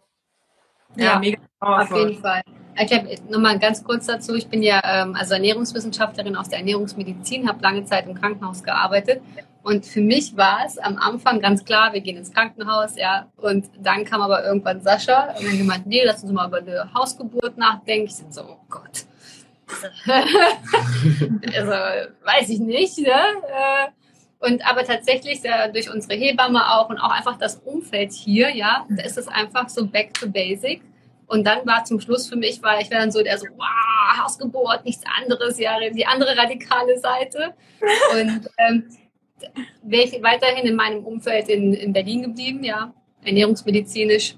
[0.96, 2.02] ja, ja mega powerful.
[2.02, 2.42] Auf jeden Fall.
[2.80, 4.34] Ich glaube, nochmal ganz kurz dazu.
[4.34, 9.22] Ich bin ja ähm, also Ernährungswissenschaftlerin aus der Ernährungsmedizin, habe lange Zeit im Krankenhaus gearbeitet.
[9.62, 13.32] Und für mich war es am Anfang ganz klar, wir gehen ins Krankenhaus, ja.
[13.38, 16.92] Und dann kam aber irgendwann Sascha und dann gemeint, nee, lass uns mal über eine
[16.94, 18.08] Hausgeburt nachdenken.
[18.08, 19.06] Ich so, oh Gott
[21.56, 21.72] also,
[22.24, 22.98] weiß ich nicht.
[23.00, 23.12] Ne?
[23.12, 23.88] Äh,
[24.40, 25.42] und aber tatsächlich
[25.72, 29.70] durch unsere Hebamme auch und auch einfach das Umfeld hier, ja, da ist es einfach
[29.70, 30.82] so back to basic.
[31.28, 34.22] Und dann war zum Schluss für mich, weil ich war dann so der so, wow,
[34.22, 37.54] Hausgeburt, nichts anderes, ja, die andere radikale Seite.
[38.12, 38.90] Und ähm,
[39.82, 42.94] wäre ich weiterhin in meinem Umfeld in, in Berlin geblieben, ja,
[43.24, 44.36] ernährungsmedizinisch,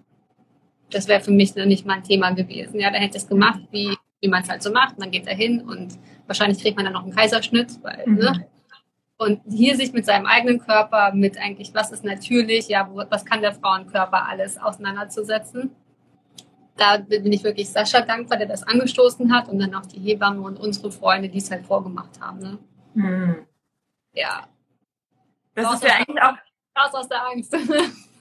[0.92, 2.80] das wäre für mich noch nicht mal ein Thema gewesen.
[2.80, 3.96] Ja, da hätte ich es gemacht, wie
[4.26, 4.98] wie man es halt so macht.
[4.98, 8.16] Man geht da hin und wahrscheinlich kriegt man dann noch einen Kaiserschnitt, weil, mhm.
[8.16, 8.48] ne?
[9.18, 13.42] Und hier sich mit seinem eigenen Körper, mit eigentlich, was ist natürlich, ja, was kann
[13.42, 15.74] der Frauenkörper alles auseinanderzusetzen.
[16.76, 20.42] Da bin ich wirklich Sascha dankbar, der das angestoßen hat und dann auch die Hebamme
[20.42, 22.40] und unsere Freunde, die es halt vorgemacht haben.
[22.40, 22.58] Ne?
[22.94, 23.36] Mhm.
[24.12, 24.48] Ja.
[25.54, 26.36] Das raus ist ja eigentlich auch
[26.78, 27.56] raus aus der Angst.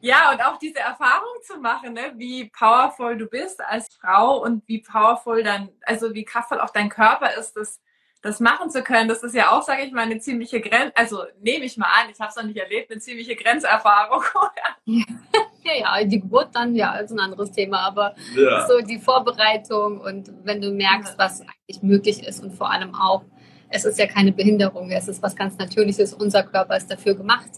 [0.00, 2.12] Ja, und auch diese Erfahrung zu machen, ne?
[2.16, 6.88] wie powerful du bist als Frau und wie powerful dann, also wie kraftvoll auch dein
[6.88, 7.80] Körper ist, das,
[8.22, 9.08] das machen zu können.
[9.08, 12.10] Das ist ja auch, sage ich mal, eine ziemliche Grenze, also nehme ich mal an,
[12.10, 14.22] ich habe es noch nicht erlebt, eine ziemliche Grenzerfahrung.
[14.86, 18.66] ja, ja, die Geburt dann, ja, ist ein anderes Thema, aber ja.
[18.66, 23.22] so die Vorbereitung und wenn du merkst, was eigentlich möglich ist und vor allem auch,
[23.68, 27.50] es ist ja keine Behinderung, es ist was ganz Natürliches, unser Körper ist dafür gemacht.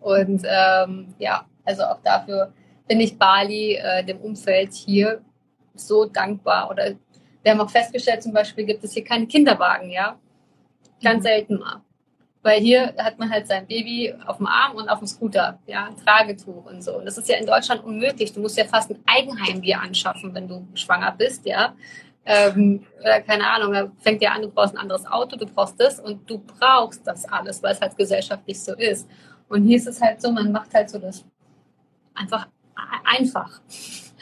[0.00, 2.52] Und ähm, ja, also auch dafür
[2.86, 5.22] bin ich Bali, äh, dem Umfeld hier,
[5.74, 6.70] so dankbar.
[6.70, 6.94] Oder
[7.42, 10.18] wir haben auch festgestellt, zum Beispiel gibt es hier keine Kinderwagen, ja.
[11.02, 11.22] Ganz mhm.
[11.22, 11.82] selten mal.
[12.42, 15.88] Weil hier hat man halt sein Baby auf dem Arm und auf dem Scooter, ja,
[16.04, 16.98] Tragetuch und so.
[16.98, 18.34] Und das ist ja in Deutschland unmöglich.
[18.34, 21.74] Du musst ja fast ein Eigenheim dir anschaffen, wenn du schwanger bist, ja.
[22.26, 25.78] Ähm, oder keine Ahnung, da fängt ja an, du brauchst ein anderes Auto, du brauchst
[25.78, 29.08] das und du brauchst das alles, weil es halt gesellschaftlich so ist.
[29.48, 31.24] Und hier ist es halt so, man macht halt so das
[32.14, 32.48] einfach
[33.04, 33.60] einfach.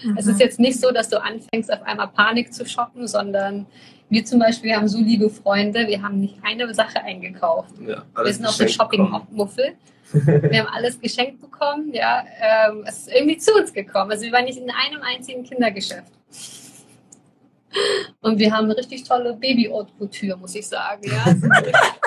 [0.02, 0.16] Mhm.
[0.18, 3.66] Es ist jetzt nicht so, dass du anfängst, auf einmal Panik zu shoppen, sondern
[4.10, 7.74] wir zum Beispiel wir haben so liebe Freunde, wir haben nicht eine Sache eingekauft.
[7.86, 9.72] Ja, wir sind auf dem Shopping-Muffel.
[10.12, 12.22] wir haben alles geschenkt bekommen, ja.
[12.40, 14.10] Ähm, es ist irgendwie zu uns gekommen.
[14.10, 16.12] Also wir waren nicht in einem einzigen Kindergeschäft.
[18.20, 21.02] Und wir haben eine richtig tolle Baby-Haute-Couture, muss ich sagen.
[21.04, 21.24] Ja?
[21.24, 21.48] Also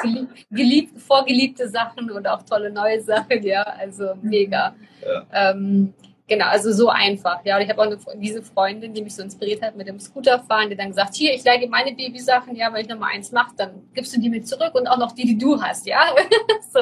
[0.52, 3.64] gelieb, vorgeliebte Sachen und auch tolle neue Sachen, ja.
[3.64, 4.76] Also mega.
[5.06, 5.52] Ja.
[5.52, 5.94] Ähm,
[6.28, 7.44] genau, also so einfach.
[7.44, 10.00] Ja, und ich habe auch eine, diese Freundin, die mich so inspiriert hat mit dem
[10.00, 13.32] Scooterfahren, die dann gesagt, hier, ich leih dir meine Babysachen, ja, wenn ich nochmal eins
[13.32, 16.02] mache, dann gibst du die mir zurück und auch noch die, die du hast, ja.
[16.74, 16.80] so.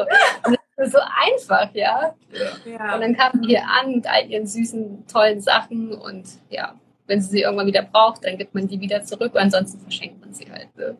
[0.85, 2.13] so einfach, ja?
[2.65, 2.95] ja.
[2.95, 6.75] Und dann kamen die hier an mit all ihren süßen, tollen Sachen und ja,
[7.07, 10.33] wenn sie sie irgendwann wieder braucht, dann gibt man die wieder zurück ansonsten verschenkt man
[10.33, 10.75] sie halt.
[10.75, 10.97] Ne?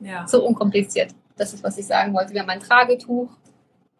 [0.00, 0.26] Ja.
[0.26, 1.14] So unkompliziert.
[1.36, 2.32] Das ist, was ich sagen wollte.
[2.32, 3.28] Wir haben ein Tragetuch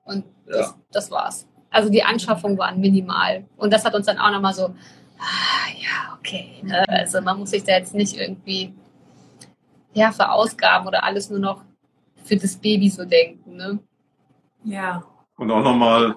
[0.05, 1.47] und das, das war's.
[1.71, 3.45] Also die Anschaffung war minimal.
[3.57, 4.67] Und das hat uns dann auch nochmal so,
[5.19, 6.61] ah, ja, okay.
[6.63, 6.89] Ne?
[6.89, 8.75] Also man muss sich da jetzt nicht irgendwie
[9.93, 11.63] ja, verausgaben oder alles nur noch
[12.25, 13.57] für das Baby so denken.
[13.57, 13.79] Ne?
[14.65, 15.03] Ja.
[15.37, 16.17] Und auch nochmal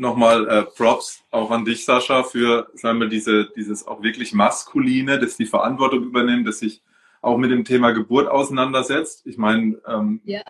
[0.00, 5.18] nochmal äh, Props auch an dich, Sascha, für sagen wir, diese, dieses auch wirklich Maskuline,
[5.18, 6.82] das die Verantwortung übernimmt, das sich
[7.22, 9.26] auch mit dem Thema Geburt auseinandersetzt.
[9.26, 10.40] Ich meine, ähm, ja.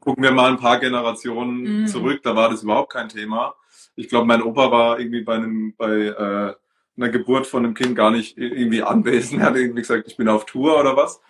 [0.00, 1.86] gucken wir mal ein paar Generationen mhm.
[1.86, 3.54] zurück, da war das überhaupt kein Thema.
[3.94, 6.54] Ich glaube, mein Opa war irgendwie bei einem, bei äh,
[6.96, 9.40] einer Geburt von einem Kind gar nicht irgendwie anwesend.
[9.40, 11.20] Er hat irgendwie gesagt, ich bin auf Tour oder was.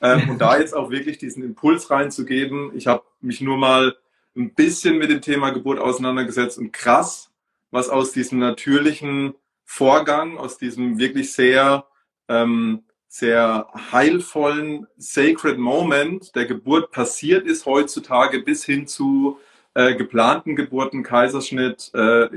[0.00, 2.70] Ähm, und da jetzt auch wirklich diesen Impuls reinzugeben.
[2.74, 3.94] Ich habe mich nur mal
[4.36, 7.30] ein bisschen mit dem Thema Geburt auseinandergesetzt und krass,
[7.70, 9.34] was aus diesem natürlichen
[9.64, 11.86] Vorgang, aus diesem wirklich sehr,
[12.28, 19.38] ähm, sehr heilvollen Sacred Moment der Geburt passiert ist heutzutage bis hin zu
[19.74, 22.28] äh, geplanten Geburten, Kaiserschnitt, äh,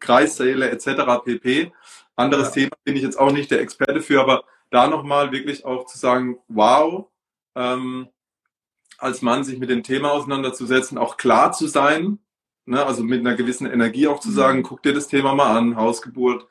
[0.00, 1.24] Kreissäle etc.
[1.24, 1.72] pp.
[2.16, 2.54] Anderes ja.
[2.54, 5.98] Thema bin ich jetzt auch nicht der Experte für, aber da nochmal wirklich auch zu
[5.98, 7.06] sagen, wow,
[7.54, 8.08] ähm,
[8.98, 12.18] als Mann sich mit dem Thema auseinanderzusetzen, auch klar zu sein,
[12.66, 12.84] ne?
[12.84, 14.62] also mit einer gewissen Energie auch zu sagen, mhm.
[14.64, 16.46] guck dir das Thema mal an, Hausgeburt,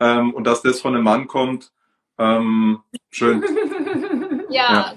[0.00, 1.72] ähm, und dass das von einem Mann kommt,
[2.18, 2.80] ähm,
[3.10, 3.42] schön.
[4.50, 4.94] ja,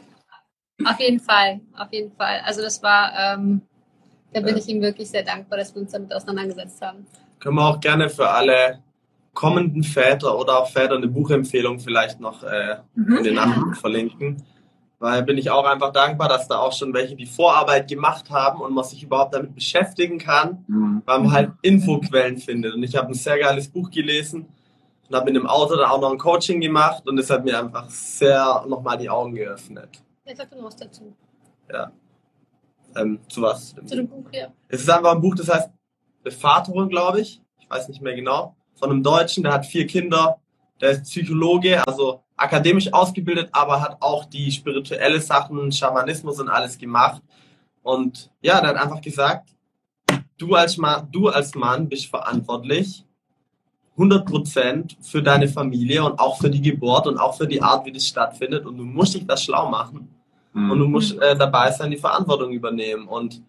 [0.80, 2.42] ja, auf jeden Fall, auf jeden Fall.
[2.44, 3.62] Also das war, ähm,
[4.34, 4.58] da bin ja.
[4.58, 7.06] ich ihm wirklich sehr dankbar, dass wir uns damit auseinandergesetzt haben.
[7.40, 8.84] Können wir auch gerne für alle
[9.34, 13.18] kommenden Väter oder auch Väter eine Buchempfehlung vielleicht noch äh, mhm.
[13.18, 14.44] in den Nachrichten verlinken
[15.00, 18.62] weil bin ich auch einfach dankbar, dass da auch schon welche die Vorarbeit gemacht haben
[18.62, 21.02] und man sich überhaupt damit beschäftigen kann, mhm.
[21.06, 22.74] weil man halt Infoquellen findet.
[22.74, 24.48] Und ich habe ein sehr geiles Buch gelesen
[25.08, 27.60] und habe mit dem Autor dann auch noch ein Coaching gemacht und das hat mir
[27.60, 30.02] einfach sehr nochmal die Augen geöffnet.
[30.26, 31.14] Wer sagt noch was dazu?
[31.72, 31.92] Ja.
[32.96, 33.76] Ähm, zu was?
[33.86, 34.48] Zu dem Buch, ja.
[34.68, 35.70] Es ist einfach ein Buch, das heißt
[36.24, 37.42] Bevaterung, glaube ich.
[37.60, 38.56] Ich weiß nicht mehr genau.
[38.76, 40.40] Von einem Deutschen, der hat vier Kinder,
[40.82, 46.78] der ist Psychologe, also akademisch ausgebildet, aber hat auch die spirituelle Sachen, Schamanismus und alles
[46.78, 47.22] gemacht.
[47.82, 49.50] Und ja, hat einfach gesagt,
[50.38, 53.04] du als Mann, du als Mann bist verantwortlich
[53.98, 57.92] 100% für deine Familie und auch für die Geburt und auch für die Art, wie
[57.92, 58.66] das stattfindet.
[58.66, 60.08] Und du musst dich das schlau machen.
[60.54, 60.72] Mhm.
[60.72, 63.08] Und du musst äh, dabei sein, die Verantwortung übernehmen.
[63.08, 63.42] Und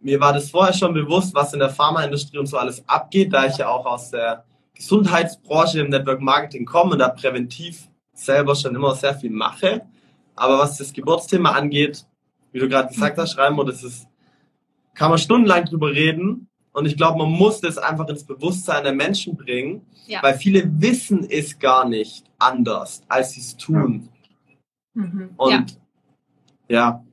[0.00, 3.46] mir war das vorher schon bewusst, was in der Pharmaindustrie und so alles abgeht, da
[3.46, 4.44] ich ja auch aus der
[4.74, 7.89] Gesundheitsbranche im Network Marketing komme und da präventiv
[8.24, 9.82] selber schon immer sehr viel mache.
[10.34, 12.06] Aber was das Geburtsthema angeht,
[12.52, 14.06] wie du gerade gesagt hast, Schreiben, das ist,
[14.94, 16.48] kann man stundenlang drüber reden.
[16.72, 20.22] Und ich glaube, man muss das einfach ins Bewusstsein der Menschen bringen, ja.
[20.22, 24.08] weil viele wissen es gar nicht anders, als sie es tun.
[24.94, 25.30] Mhm.
[25.36, 25.78] Und
[26.68, 26.76] ja.
[26.76, 27.04] ja,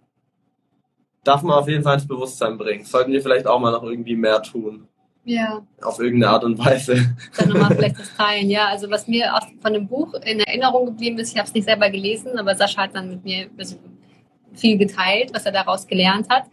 [1.24, 2.86] darf man auf jeden Fall ins Bewusstsein bringen.
[2.86, 4.88] Sollten wir vielleicht auch mal noch irgendwie mehr tun.
[5.28, 5.62] Ja.
[5.82, 7.14] Auf irgendeine Art und Weise.
[7.38, 8.68] Dann nochmal vielleicht das Teilen, ja.
[8.68, 11.66] Also was mir auch von dem Buch in Erinnerung geblieben ist, ich habe es nicht
[11.66, 13.50] selber gelesen, aber Sascha hat dann mit mir
[14.54, 16.46] viel geteilt, was er daraus gelernt hat.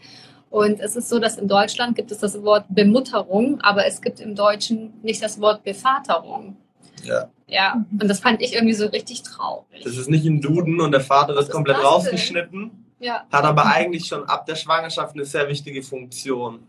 [0.50, 4.18] Und es ist so, dass in Deutschland gibt es das Wort Bemutterung, aber es gibt
[4.18, 6.56] im Deutschen nicht das Wort Bevaterung.
[7.04, 7.30] Ja.
[7.46, 9.84] Ja, und das fand ich irgendwie so richtig traurig.
[9.84, 12.86] Das ist nicht im Duden und der Vater ist komplett rausgeschnitten.
[12.98, 13.24] Ja.
[13.30, 16.66] Hat aber eigentlich schon ab der Schwangerschaft eine sehr wichtige Funktion.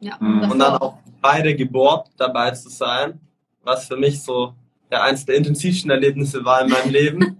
[0.00, 0.50] Ja, mhm.
[0.50, 3.20] und dann auch bei der Geburt dabei zu sein,
[3.62, 4.54] was für mich so
[4.90, 7.36] ja, eines der intensivsten Erlebnisse war in meinem Leben.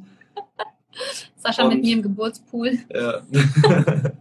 [1.36, 2.78] Sascha und, mit mir im Geburtspool.
[2.92, 3.22] Ja.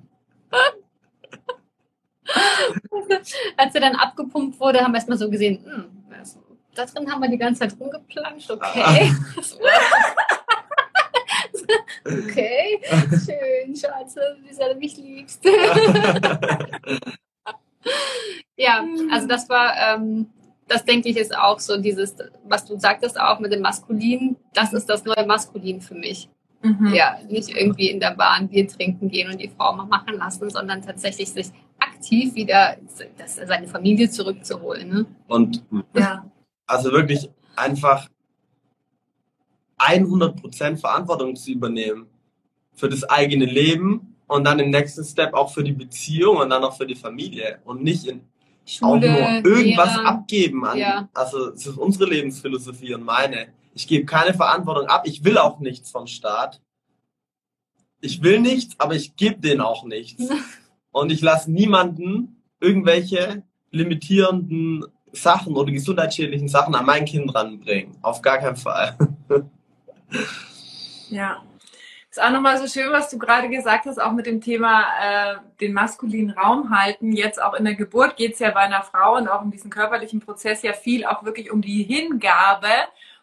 [3.58, 5.86] Als er dann abgepumpt wurde, haben wir erstmal so gesehen, hm,
[6.18, 6.40] also,
[6.76, 8.82] da drin haben wir die ganze Zeit rumgeplanscht, okay.
[8.84, 9.42] Ah.
[9.42, 9.58] so
[12.06, 15.44] Schön, Schatz, wie sehr du mich liebst.
[18.58, 20.28] ja, also das war, ähm,
[20.68, 22.16] das denke ich ist auch so dieses,
[22.46, 26.30] was du sagtest auch mit dem Maskulin, das ist das neue Maskulin für mich.
[26.62, 26.94] Mhm.
[26.94, 30.50] Ja, nicht irgendwie in der Bahn Bier trinken gehen und die Frau mal machen lassen,
[30.50, 31.48] sondern tatsächlich sich
[31.80, 32.78] aktiv wieder
[33.18, 34.90] das, seine Familie zurückzuholen.
[34.90, 35.06] Ne?
[35.28, 35.64] Und
[35.94, 36.26] ja.
[36.66, 38.08] also wirklich einfach
[39.78, 42.08] 100% Verantwortung zu übernehmen
[42.74, 46.64] für das eigene Leben und dann im nächsten Step auch für die Beziehung und dann
[46.64, 48.22] auch für die Familie und nicht in
[48.66, 50.06] Schule, auch nur irgendwas Lehrer.
[50.06, 50.78] abgeben an.
[50.78, 51.10] Ja.
[51.14, 53.48] Also es ist unsere Lebensphilosophie und meine.
[53.74, 55.04] Ich gebe keine Verantwortung ab.
[55.06, 56.62] Ich will auch nichts vom Staat.
[58.02, 60.24] Ich will nichts, aber ich gebe denen auch nichts.
[60.92, 67.96] und ich lasse niemanden irgendwelche limitierenden Sachen oder gesundheitsschädlichen Sachen an mein Kind ranbringen.
[68.02, 68.98] Auf gar keinen Fall.
[71.10, 71.42] ja.
[72.18, 75.36] Ist auch nochmal so schön, was du gerade gesagt hast, auch mit dem Thema äh,
[75.62, 77.12] den maskulinen Raum halten.
[77.12, 79.70] Jetzt auch in der Geburt geht es ja bei einer Frau und auch in diesem
[79.70, 82.70] körperlichen Prozess ja viel auch wirklich um die Hingabe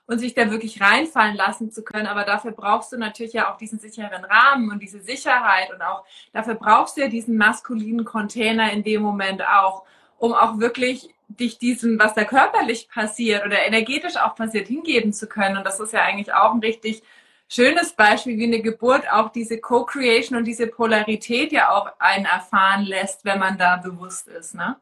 [0.07, 2.07] und sich da wirklich reinfallen lassen zu können.
[2.07, 6.05] Aber dafür brauchst du natürlich ja auch diesen sicheren Rahmen und diese Sicherheit und auch
[6.33, 9.83] dafür brauchst du ja diesen maskulinen Container in dem Moment auch,
[10.19, 15.27] um auch wirklich dich diesem, was da körperlich passiert oder energetisch auch passiert, hingeben zu
[15.27, 15.57] können.
[15.57, 17.03] Und das ist ja eigentlich auch ein richtig
[17.49, 22.85] schönes Beispiel, wie eine Geburt auch diese Co-Creation und diese Polarität ja auch einen erfahren
[22.85, 24.77] lässt, wenn man da bewusst ist, ne?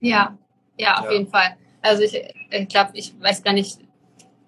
[0.00, 0.36] Ja,
[0.78, 1.12] ja, auf ja.
[1.12, 1.56] jeden Fall.
[1.82, 2.14] Also ich,
[2.50, 3.78] ich glaube, ich weiß gar nicht,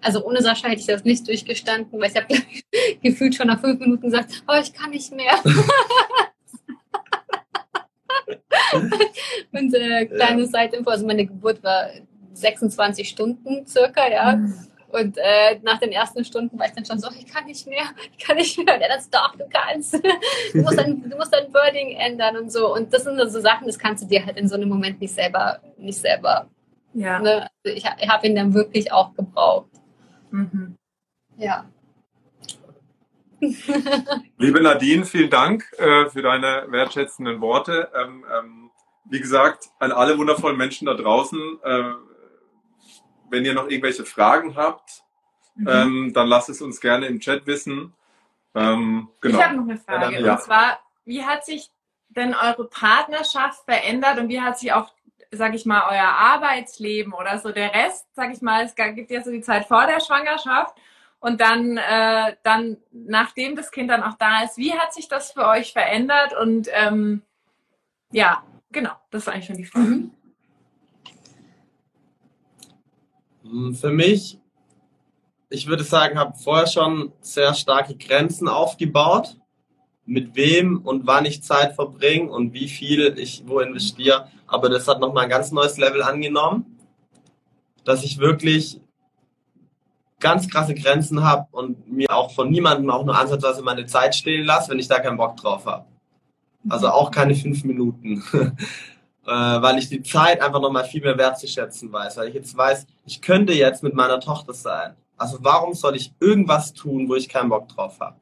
[0.01, 2.27] also ohne Sascha hätte ich das nicht durchgestanden, weil ich habe
[3.03, 5.33] gefühlt schon nach fünf Minuten gesagt, oh, ich kann nicht mehr.
[9.51, 10.47] Und äh, kleine ja.
[10.47, 11.89] Side-Info, also meine Geburt war
[12.33, 14.35] 26 Stunden circa, ja.
[14.35, 14.68] Mhm.
[14.91, 17.83] Und äh, nach den ersten Stunden war ich dann schon so, ich kann nicht mehr,
[18.11, 18.79] ich kann nicht mehr.
[18.81, 19.93] Ja, das doch, du kannst.
[19.93, 22.73] Du musst, dein, du musst dein Wording ändern und so.
[22.73, 25.13] Und das sind so Sachen, das kannst du dir halt in so einem Moment nicht
[25.13, 26.47] selber, nicht selber.
[26.93, 27.19] Ja.
[27.19, 27.47] Ne?
[27.63, 29.69] Also ich, ich habe ihn dann wirklich auch gebraucht.
[30.31, 30.75] Mhm.
[31.37, 31.69] Ja.
[34.37, 37.89] Liebe Nadine, vielen Dank äh, für deine wertschätzenden Worte.
[37.95, 38.71] Ähm, ähm,
[39.05, 41.83] wie gesagt, an alle wundervollen Menschen da draußen, äh,
[43.29, 45.03] wenn ihr noch irgendwelche Fragen habt,
[45.55, 45.67] mhm.
[45.67, 47.93] ähm, dann lasst es uns gerne im Chat wissen.
[48.55, 49.37] Ähm, genau.
[49.37, 50.05] Ich habe noch eine Frage.
[50.05, 50.33] Ja, dann, ja.
[50.33, 51.69] Und zwar, wie hat sich
[52.09, 54.91] denn eure Partnerschaft verändert und wie hat sich auch,
[55.31, 59.23] sag ich mal, euer Arbeitsleben oder so der Rest, sag ich mal, es gibt ja
[59.23, 60.75] so die Zeit vor der Schwangerschaft
[61.19, 65.31] und dann, äh, dann, nachdem das Kind dann auch da ist, wie hat sich das
[65.31, 66.33] für euch verändert?
[66.33, 67.21] Und ähm,
[68.11, 69.85] ja, genau, das ist eigentlich schon die Frage.
[69.85, 70.11] Mhm.
[73.38, 73.38] Hm,
[73.73, 74.39] für mich,
[75.49, 79.37] ich würde sagen, habe vorher schon sehr starke Grenzen aufgebaut,
[80.05, 84.27] mit wem und wann ich Zeit verbringe und wie viel ich wo investiere.
[84.47, 86.77] Aber das hat nochmal ein ganz neues Level angenommen,
[87.85, 88.81] dass ich wirklich
[90.19, 94.45] ganz krasse Grenzen habe und mir auch von niemandem auch nur ansatzweise meine Zeit stehlen
[94.45, 95.85] lasse, wenn ich da keinen Bock drauf habe.
[96.67, 96.93] Also mhm.
[96.93, 98.23] auch keine fünf Minuten.
[99.29, 102.17] äh, weil ich die Zeit einfach nochmal viel mehr wertzuschätzen weiß.
[102.17, 104.95] Weil ich jetzt weiß, ich könnte jetzt mit meiner Tochter sein.
[105.17, 108.15] Also warum soll ich irgendwas tun, wo ich keinen Bock drauf habe?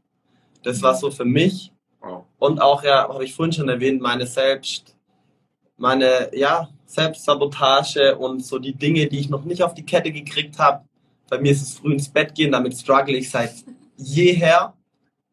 [0.64, 1.72] Das war so für mich.
[2.38, 4.96] Und auch, ja, habe ich vorhin schon erwähnt, meine Selbst,
[5.78, 10.58] meine, ja, Selbstsabotage und so die Dinge, die ich noch nicht auf die Kette gekriegt
[10.60, 10.84] habe,
[11.30, 13.54] bei mir ist es früh ins Bett gehen, damit struggle ich seit
[13.98, 14.74] jeher.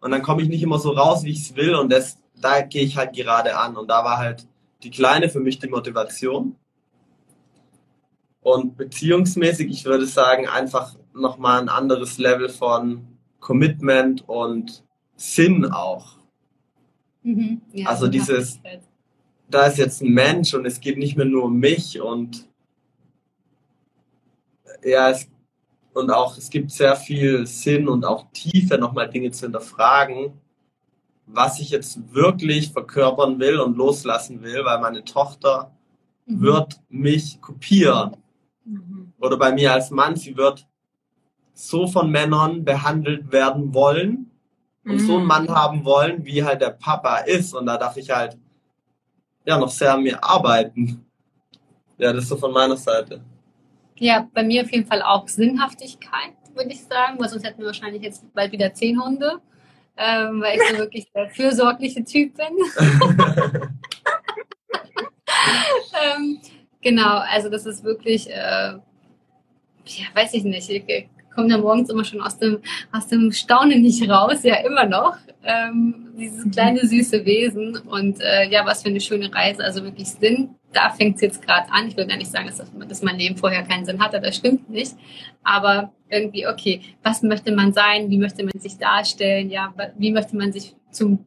[0.00, 1.74] Und dann komme ich nicht immer so raus, wie ich es will.
[1.74, 3.76] Und das, da gehe ich halt gerade an.
[3.76, 4.46] Und da war halt
[4.84, 6.56] die Kleine für mich die Motivation.
[8.40, 13.06] Und beziehungsmäßig, ich würde sagen, einfach nochmal ein anderes Level von
[13.40, 14.84] Commitment und
[15.16, 16.18] Sinn auch.
[17.22, 18.60] Mhm, ja, also dieses,
[19.48, 22.48] da ist jetzt ein Mensch und es geht nicht mehr nur um mich und
[24.82, 25.28] ja, es
[25.94, 30.32] und auch es gibt sehr viel Sinn und auch Tiefe, nochmal Dinge zu hinterfragen,
[31.26, 35.72] was ich jetzt wirklich verkörpern will und loslassen will, weil meine Tochter
[36.26, 36.40] mhm.
[36.40, 38.16] wird mich kopieren.
[38.64, 39.12] Mhm.
[39.18, 40.66] Oder bei mir als Mann, sie wird
[41.52, 44.30] so von Männern behandelt werden wollen
[44.84, 45.06] und mhm.
[45.06, 45.28] so einen mhm.
[45.28, 47.54] Mann haben wollen, wie halt der Papa ist.
[47.54, 48.36] Und da darf ich halt
[49.46, 51.04] ja noch sehr an mir arbeiten.
[51.96, 53.22] Ja, das ist so von meiner Seite.
[53.96, 57.66] Ja, bei mir auf jeden Fall auch Sinnhaftigkeit, würde ich sagen, weil sonst hätten wir
[57.66, 59.40] wahrscheinlich jetzt bald wieder zehn Hunde,
[59.96, 62.56] ähm, weil ich so wirklich der fürsorgliche Typ bin.
[66.16, 66.40] ähm,
[66.80, 68.74] genau, also das ist wirklich, äh,
[69.86, 70.68] ja, weiß ich nicht,
[71.34, 72.58] komme da morgens immer schon aus dem,
[72.92, 75.16] aus dem Staunen nicht raus, ja immer noch.
[75.42, 79.62] Ähm, dieses kleine süße Wesen und äh, ja, was für eine schöne Reise.
[79.62, 81.88] Also wirklich Sinn, da fängt es jetzt gerade an.
[81.88, 84.36] Ich will gar nicht sagen, dass, das, dass mein Leben vorher keinen Sinn hatte, das
[84.36, 84.94] stimmt nicht.
[85.42, 88.10] Aber irgendwie, okay, was möchte man sein?
[88.10, 89.50] Wie möchte man sich darstellen?
[89.50, 91.26] Ja, wie möchte man sich zum,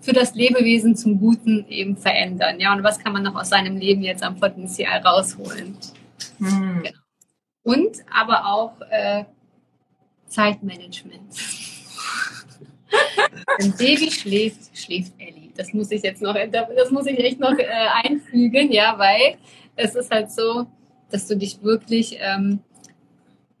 [0.00, 2.60] für das Lebewesen zum Guten eben verändern?
[2.60, 5.76] Ja, und was kann man noch aus seinem Leben jetzt am Potenzial rausholen?
[6.38, 6.82] Mhm.
[6.84, 6.98] Genau.
[7.62, 9.24] Und aber auch äh,
[10.26, 11.34] Zeitmanagement.
[13.58, 15.50] Wenn Baby schläft, schläft Ellie.
[15.56, 17.66] Das muss ich jetzt noch, das muss ich echt noch äh,
[18.04, 19.36] einfügen, ja, weil
[19.76, 20.66] es ist halt so,
[21.10, 22.60] dass du dich wirklich, ähm,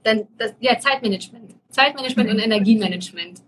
[0.02, 2.36] dann, das, ja, Zeitmanagement, Zeitmanagement mhm.
[2.36, 3.42] und Energiemanagement.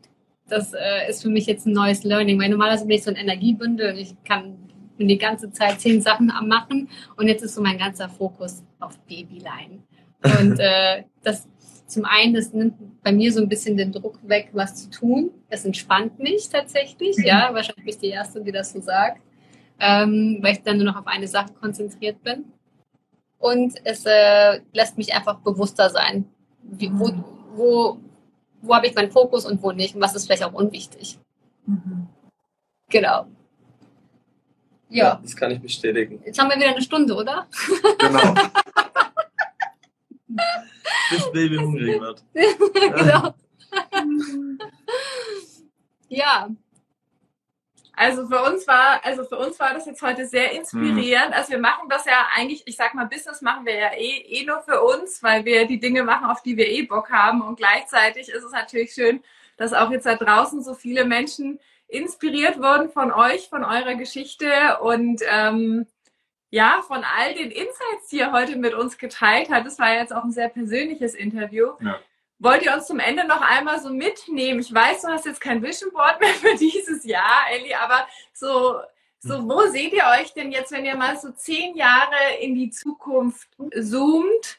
[0.49, 3.17] Das äh, ist für mich jetzt ein neues Learning, weil normalerweise bin ich so ein
[3.17, 4.57] Energiebündel und ich kann
[4.97, 8.63] bin die ganze Zeit zehn Sachen am machen und jetzt ist so mein ganzer Fokus
[8.79, 9.83] auf Babyline.
[10.25, 11.49] Und äh, das
[11.93, 15.31] zum einen, das nimmt bei mir so ein bisschen den Druck weg, was zu tun.
[15.51, 17.25] Es entspannt mich tatsächlich, mhm.
[17.25, 19.20] ja, wahrscheinlich bin ich die Erste, die das so sagt,
[19.79, 22.45] ähm, weil ich dann nur noch auf eine Sache konzentriert bin.
[23.39, 26.25] Und es äh, lässt mich einfach bewusster sein,
[26.62, 27.25] wie, wo, mhm.
[27.55, 27.99] wo,
[28.62, 31.18] wo habe ich meinen Fokus und wo nicht und was ist vielleicht auch unwichtig.
[31.66, 32.07] Mhm.
[32.89, 33.27] Genau.
[34.89, 35.05] Ja.
[35.05, 35.20] ja.
[35.23, 36.23] Das kann ich bestätigen.
[36.25, 37.47] Jetzt haben wir wieder eine Stunde, oder?
[37.99, 38.35] Genau.
[41.11, 42.24] Bis Baby hungrig wird.
[42.35, 43.35] genau.
[46.09, 46.49] ja.
[47.95, 51.28] Also für uns war, also für uns war das jetzt heute sehr inspirierend.
[51.28, 51.35] Mhm.
[51.35, 54.45] Also wir machen das ja eigentlich, ich sag mal, Business machen wir ja eh, eh
[54.45, 57.43] nur für uns, weil wir die Dinge machen, auf die wir eh Bock haben.
[57.43, 59.22] Und gleichzeitig ist es natürlich schön,
[59.57, 64.78] dass auch jetzt da draußen so viele Menschen inspiriert wurden von euch, von eurer Geschichte
[64.80, 65.87] und ähm,
[66.53, 69.67] ja, von all den Insights, die ihr heute mit uns geteilt habt.
[69.67, 71.71] Das war jetzt auch ein sehr persönliches Interview.
[71.81, 71.99] Ja.
[72.39, 74.61] Wollt ihr uns zum Ende noch einmal so mitnehmen?
[74.61, 78.81] Ich weiß, du hast jetzt kein Vision Board mehr für dieses Jahr, Elli, aber so,
[79.21, 82.69] so wo seht ihr euch denn jetzt, wenn ihr mal so zehn Jahre in die
[82.69, 83.49] Zukunft
[83.81, 84.59] zoomt?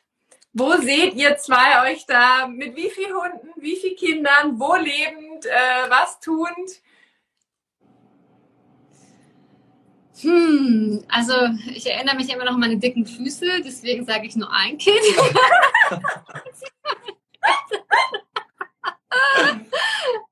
[0.52, 2.48] Wo seht ihr zwei euch da?
[2.48, 6.82] Mit wie vielen Hunden, wie vielen Kindern, wo lebend, äh, was tuend?
[10.22, 11.34] Hm, also
[11.74, 15.00] ich erinnere mich immer noch an meine dicken Füße, deswegen sage ich nur ein Kind.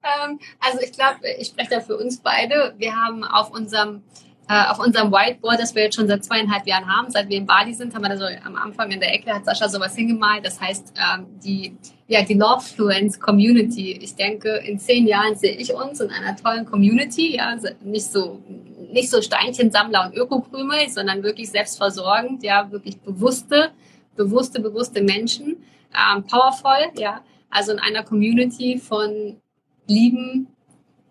[0.04, 2.76] ähm, also ich glaube, ich spreche da für uns beide.
[2.78, 4.04] Wir haben auf unserem
[4.52, 7.46] äh, auf unserem Whiteboard, das wir jetzt schon seit zweieinhalb Jahren haben, seit wir in
[7.46, 10.46] Bali sind, haben wir da so am Anfang in der Ecke hat Sascha sowas hingemalt.
[10.46, 11.78] Das heißt, ähm, die,
[12.08, 13.94] ja, die Lovefluence Community.
[14.02, 18.42] Ich denke, in zehn Jahren sehe ich uns in einer tollen Community, ja, nicht so,
[18.92, 23.72] nicht so Steinchensammler und Ökokrümel, sondern wirklich selbstversorgend, ja, wirklich bewusste,
[24.16, 25.64] bewusste, bewusste Menschen,
[25.94, 29.42] ähm, powerful, ja, also in einer Community von
[29.88, 30.48] lieben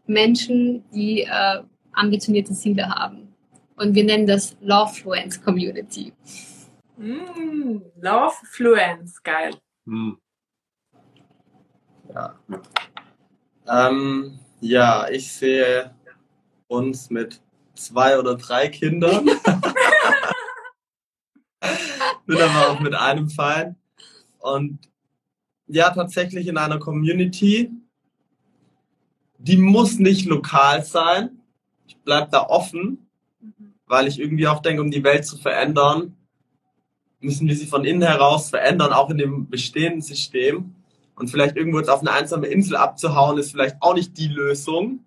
[0.07, 1.63] Menschen, die äh,
[1.93, 3.35] ambitionierte Ziele haben.
[3.77, 6.13] Und wir nennen das Love Fluence Community.
[6.97, 9.55] Mm, Love Fluence, geil.
[9.87, 10.13] Mm.
[12.13, 12.35] Ja.
[13.69, 15.95] Ähm, ja, ich sehe
[16.69, 17.41] uns mit
[17.81, 19.27] zwei oder drei Kindern.
[22.27, 23.77] Bin aber auch mit einem fein.
[24.39, 24.79] Und
[25.67, 27.71] ja, tatsächlich in einer Community,
[29.39, 31.41] die muss nicht lokal sein.
[31.87, 33.11] Ich bleibe da offen
[33.91, 36.17] weil ich irgendwie auch denke, um die Welt zu verändern,
[37.19, 40.77] müssen wir sie von innen heraus verändern, auch in dem bestehenden System.
[41.17, 45.05] Und vielleicht irgendwo jetzt auf eine einsame Insel abzuhauen, ist vielleicht auch nicht die Lösung.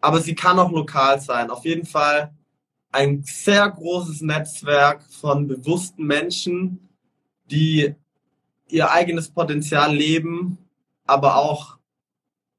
[0.00, 1.50] Aber sie kann auch lokal sein.
[1.50, 2.32] Auf jeden Fall
[2.90, 6.88] ein sehr großes Netzwerk von bewussten Menschen,
[7.50, 7.94] die
[8.68, 10.58] ihr eigenes Potenzial leben,
[11.06, 11.78] aber auch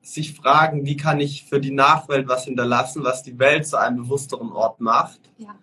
[0.02, 4.04] sich fragen, wie kann ich für die Nachwelt was hinterlassen, was die Welt zu einem
[4.04, 5.20] bewussteren Ort macht.
[5.38, 5.56] Ja.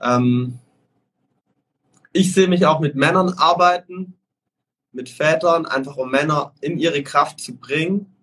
[0.00, 0.58] Ähm,
[2.12, 4.14] ich sehe mich auch mit Männern arbeiten,
[4.92, 8.14] mit Vätern, einfach um Männer in ihre Kraft zu bringen,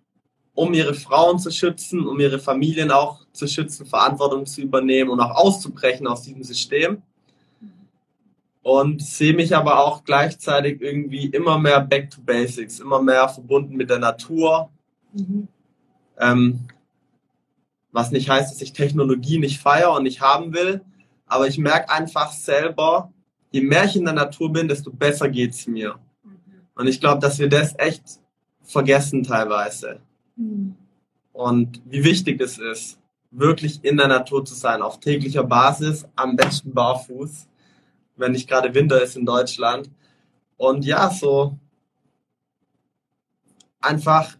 [0.58, 5.20] um ihre Frauen zu schützen, um ihre Familien auch zu schützen, Verantwortung zu übernehmen und
[5.20, 7.02] auch auszubrechen aus diesem System.
[8.62, 13.78] Und sehe mich aber auch gleichzeitig irgendwie immer mehr back to basics, immer mehr verbunden
[13.78, 14.70] mit der Natur,
[15.18, 15.48] Mhm.
[16.20, 16.68] Ähm,
[17.92, 20.82] was nicht heißt, dass ich Technologie nicht feiere und nicht haben will,
[21.26, 23.12] aber ich merke einfach selber,
[23.52, 25.96] je mehr ich in der Natur bin, desto besser geht es mir.
[26.24, 26.32] Mhm.
[26.76, 28.04] Und ich glaube, dass wir das echt
[28.64, 30.02] vergessen teilweise.
[30.38, 30.76] Mhm.
[31.34, 33.00] Und wie wichtig es ist,
[33.32, 37.48] wirklich in der Natur zu sein, auf täglicher Basis, am besten barfuß,
[38.16, 39.90] wenn nicht gerade Winter ist in Deutschland.
[40.56, 41.58] Und ja, so
[43.80, 44.36] einfach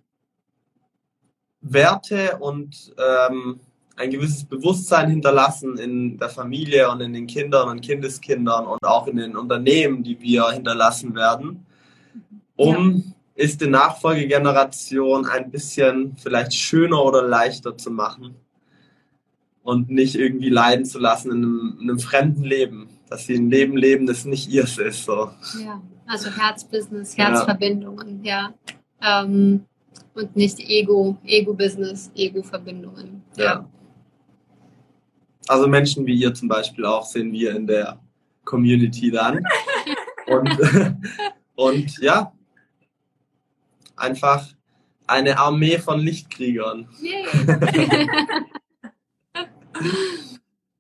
[1.62, 3.60] Werte und ähm,
[3.96, 9.08] ein gewisses Bewusstsein hinterlassen in der Familie und in den Kindern und Kindeskindern und auch
[9.08, 11.66] in den Unternehmen, die wir hinterlassen werden,
[12.56, 13.14] um ja.
[13.38, 18.36] Ist die Nachfolgegeneration ein bisschen vielleicht schöner oder leichter zu machen
[19.62, 23.52] und nicht irgendwie leiden zu lassen in einem, in einem fremden Leben, dass sie ein
[23.52, 25.06] Leben leben, das nicht ihrs ist.
[25.06, 25.30] So.
[25.64, 28.54] Ja, also Herzbusiness, Herzverbindungen, ja.
[29.02, 29.24] ja.
[29.24, 29.66] Ähm,
[30.16, 33.22] und nicht Ego, Ego-Business, Ego-Verbindungen.
[33.36, 33.44] Ja.
[33.44, 33.70] ja.
[35.48, 38.00] Also Menschen wie ihr zum Beispiel auch sehen wir in der
[38.46, 39.44] Community dann.
[40.28, 40.50] und,
[41.56, 42.32] und ja,
[43.98, 44.46] einfach
[45.08, 46.88] eine Armee von Lichtkriegern.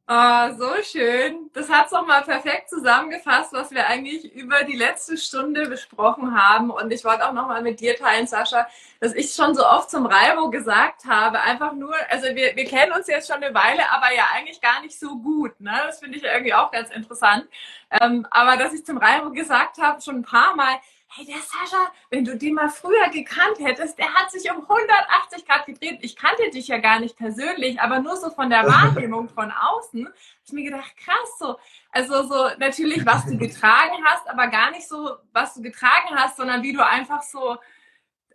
[0.09, 1.49] Oh, so schön.
[1.53, 6.35] Das hat es doch mal perfekt zusammengefasst, was wir eigentlich über die letzte Stunde besprochen
[6.35, 6.69] haben.
[6.71, 8.67] Und ich wollte auch noch mal mit dir teilen, Sascha,
[8.99, 12.91] dass ich schon so oft zum Reibo gesagt habe, einfach nur, also wir, wir kennen
[12.91, 15.59] uns jetzt schon eine Weile, aber ja eigentlich gar nicht so gut.
[15.59, 15.73] Ne?
[15.85, 17.47] Das finde ich irgendwie auch ganz interessant.
[18.01, 20.75] Ähm, aber dass ich zum Reibo gesagt habe, schon ein paar Mal,
[21.09, 25.45] hey, der Sascha, wenn du den mal früher gekannt hättest, der hat sich um 180
[25.45, 25.99] Grad gedreht.
[26.01, 30.05] Ich kannte dich ja gar nicht persönlich, aber nur so von der Wahrnehmung von außen,
[30.05, 30.13] hab
[30.45, 31.57] ich mir gedacht, krass, so,
[31.91, 36.37] also so natürlich, was du getragen hast, aber gar nicht so, was du getragen hast,
[36.37, 37.57] sondern wie du einfach so,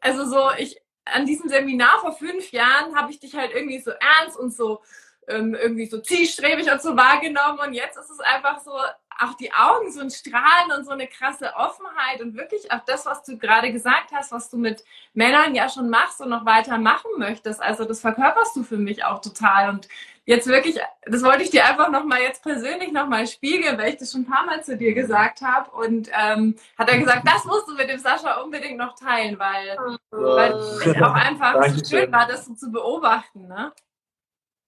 [0.00, 3.90] also so, ich, an diesem Seminar vor fünf Jahren habe ich dich halt irgendwie so
[3.90, 4.82] ernst und so
[5.28, 8.72] ähm, irgendwie so zielstrebig und so wahrgenommen und jetzt ist es einfach so,
[9.20, 13.06] auch die Augen so ein Strahlen und so eine krasse Offenheit und wirklich auch das,
[13.06, 14.84] was du gerade gesagt hast, was du mit
[15.14, 17.62] Männern ja schon machst und noch weiter machen möchtest.
[17.62, 19.88] Also das verkörperst du für mich auch total und
[20.24, 24.12] jetzt wirklich, das wollte ich dir einfach nochmal jetzt persönlich nochmal spiegeln, weil ich das
[24.12, 27.68] schon ein paar Mal zu dir gesagt habe und ähm, hat er gesagt, das musst
[27.68, 29.76] du mit dem Sascha unbedingt noch teilen, weil,
[30.10, 33.48] weil es auch einfach so schön war, das so zu beobachten.
[33.48, 33.72] Ne?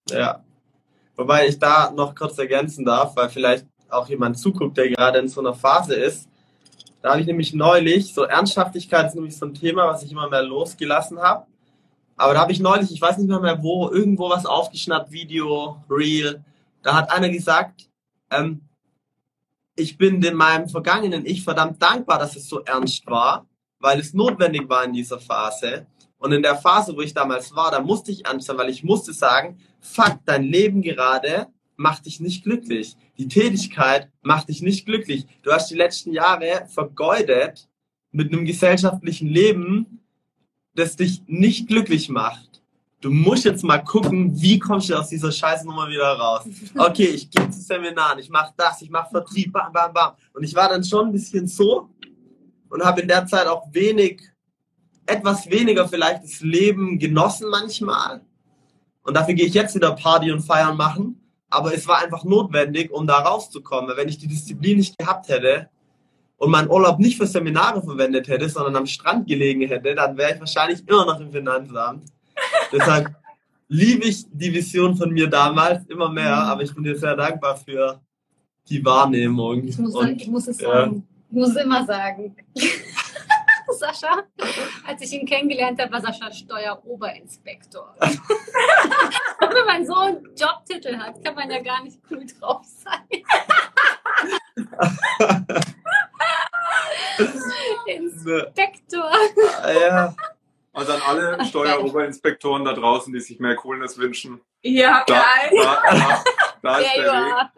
[0.08, 0.42] Ja.
[1.16, 5.28] Wobei ich da noch kurz ergänzen darf, weil vielleicht auch jemand zuguckt, der gerade in
[5.28, 6.28] so einer Phase ist.
[7.02, 10.28] Da habe ich nämlich neulich, so Ernsthaftigkeit ist nämlich so ein Thema, was ich immer
[10.28, 11.46] mehr losgelassen habe.
[12.16, 15.82] Aber da habe ich neulich, ich weiß nicht mehr, mehr wo, irgendwo was aufgeschnappt, Video,
[15.90, 16.44] Real.
[16.82, 17.88] Da hat einer gesagt,
[18.30, 18.62] ähm,
[19.76, 23.46] ich bin in meinem vergangenen Ich verdammt dankbar, dass es so ernst war,
[23.80, 25.86] weil es notwendig war in dieser Phase.
[26.18, 28.84] Und in der Phase, wo ich damals war, da musste ich ernst sein, weil ich
[28.84, 32.96] musste sagen, fuck, dein Leben gerade macht dich nicht glücklich.
[33.16, 35.26] Die Tätigkeit macht dich nicht glücklich.
[35.42, 37.68] Du hast die letzten Jahre vergeudet
[38.10, 40.00] mit einem gesellschaftlichen Leben,
[40.74, 42.62] das dich nicht glücklich macht.
[43.00, 46.44] Du musst jetzt mal gucken, wie kommst du aus dieser Scheißnummer wieder raus.
[46.76, 50.14] Okay, ich gehe zu Seminaren, ich mache das, ich mache Vertrieb, bam, bam, bam.
[50.32, 51.90] Und ich war dann schon ein bisschen so
[52.70, 54.22] und habe in der Zeit auch wenig,
[55.06, 58.22] etwas weniger vielleicht das Leben genossen manchmal.
[59.02, 61.20] Und dafür gehe ich jetzt wieder Party und Feiern machen
[61.54, 63.96] aber es war einfach notwendig, um da rauszukommen.
[63.96, 65.68] Wenn ich die Disziplin nicht gehabt hätte
[66.36, 70.34] und meinen Urlaub nicht für Seminare verwendet hätte, sondern am Strand gelegen hätte, dann wäre
[70.34, 72.10] ich wahrscheinlich immer noch im Finanzamt.
[72.72, 73.14] Deshalb
[73.68, 76.42] liebe ich die Vision von mir damals immer mehr, mhm.
[76.42, 78.00] aber ich bin dir sehr dankbar für
[78.68, 79.64] die Wahrnehmung.
[79.64, 81.06] Ich muss, und, ich muss es sagen.
[81.30, 82.34] Ich muss es immer sagen.
[83.78, 84.24] Sascha.
[84.86, 87.94] Als ich ihn kennengelernt habe, war Sascha Steueroberinspektor.
[88.00, 93.22] Wenn man so einen Jobtitel hat, kann man ja gar nicht cool drauf sein.
[97.86, 99.10] Inspektor.
[99.80, 100.14] Ja.
[100.72, 104.40] Also an alle Steueroberinspektoren da draußen, die sich mehr Coolness wünschen.
[104.62, 105.50] Ja, da, geil.
[105.62, 106.24] Da, da,
[106.62, 107.50] da ist der Weg.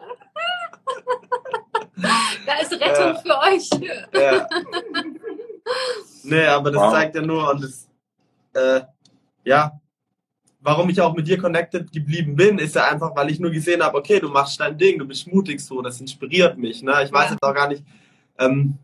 [2.45, 3.15] Da ist Rettung ja.
[3.15, 3.69] für euch.
[4.13, 4.47] Ja.
[6.23, 6.91] Nee, aber das wow.
[6.91, 7.89] zeigt ja nur, und das,
[8.53, 8.81] äh,
[9.45, 9.79] ja,
[10.59, 13.81] warum ich auch mit dir connected geblieben bin, ist ja einfach, weil ich nur gesehen
[13.81, 16.83] habe, okay, du machst dein Ding, du bist mutig so, das inspiriert mich.
[16.83, 16.91] Ne?
[17.05, 17.31] Ich weiß ja.
[17.31, 17.83] jetzt auch gar nicht,
[18.37, 18.77] ähm,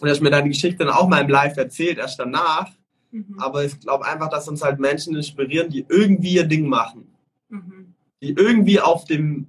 [0.00, 2.70] du hast mir deine Geschichte dann auch mal im Live erzählt, erst danach.
[3.12, 3.36] Mhm.
[3.38, 7.06] Aber ich glaube einfach, dass uns halt Menschen inspirieren, die irgendwie ihr Ding machen.
[7.48, 7.94] Mhm.
[8.20, 9.46] Die irgendwie auf dem,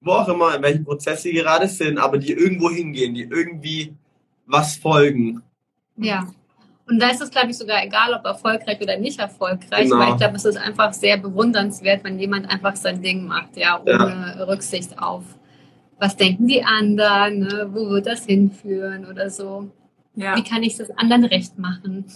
[0.00, 3.94] wo auch immer, in welchem Prozess sie gerade sind, aber die irgendwo hingehen, die irgendwie
[4.46, 5.42] was folgen.
[5.98, 6.26] Ja.
[6.88, 9.98] Und da ist es, glaube ich, sogar egal, ob erfolgreich oder nicht erfolgreich, genau.
[9.98, 13.78] weil ich glaube, es ist einfach sehr bewundernswert, wenn jemand einfach sein Ding macht, ja,
[13.80, 14.44] ohne ja.
[14.44, 15.24] Rücksicht auf,
[15.98, 17.68] was denken die anderen, ne?
[17.72, 19.70] wo wird das hinführen oder so.
[20.14, 20.34] Ja.
[20.36, 22.06] Wie kann ich das anderen recht machen?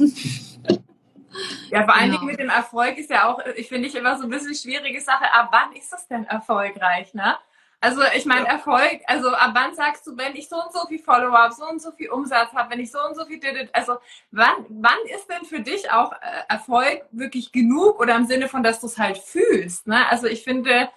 [1.71, 2.21] Ja, vor allen genau.
[2.21, 5.01] Dingen mit dem Erfolg ist ja auch, ich finde ich immer so ein bisschen schwierige
[5.01, 7.37] Sache, ab wann ist das denn erfolgreich, ne?
[7.83, 11.01] Also ich meine, Erfolg, also ab wann sagst du, wenn ich so und so viel
[11.01, 13.41] Follower habe, so und so viel Umsatz habe, wenn ich so und so viel
[13.73, 13.95] also
[14.31, 16.17] wann, wann ist denn für dich auch äh,
[16.49, 19.89] Erfolg wirklich genug oder im Sinne von, dass du es halt fühlst?
[19.89, 20.09] Ne?
[20.09, 20.91] Also ich finde,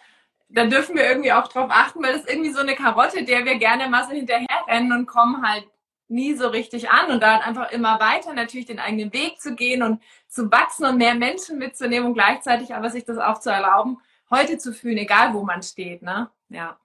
[0.49, 3.45] da dürfen wir irgendwie auch drauf achten, weil das ist irgendwie so eine Karotte, der
[3.45, 5.67] wir gerne mal so hinterherrennen und kommen halt
[6.07, 9.81] nie so richtig an und da einfach immer weiter natürlich den eigenen Weg zu gehen
[9.81, 13.97] und zu wachsen und mehr Menschen mitzunehmen und gleichzeitig aber sich das auch zu erlauben,
[14.29, 16.29] heute zu fühlen, egal wo man steht, ne?
[16.49, 16.79] Ja.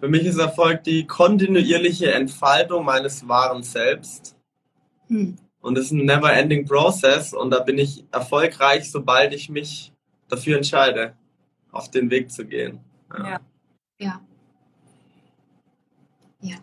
[0.00, 4.36] Für mich ist Erfolg die kontinuierliche Entfaltung meines wahren Selbst.
[5.08, 5.36] Hm.
[5.60, 9.92] Und es ist ein never-ending Process und da bin ich erfolgreich, sobald ich mich
[10.28, 11.16] dafür entscheide,
[11.72, 12.80] auf den Weg zu gehen.
[13.12, 13.40] Ja.
[13.98, 14.20] Ja.
[16.40, 16.56] ja.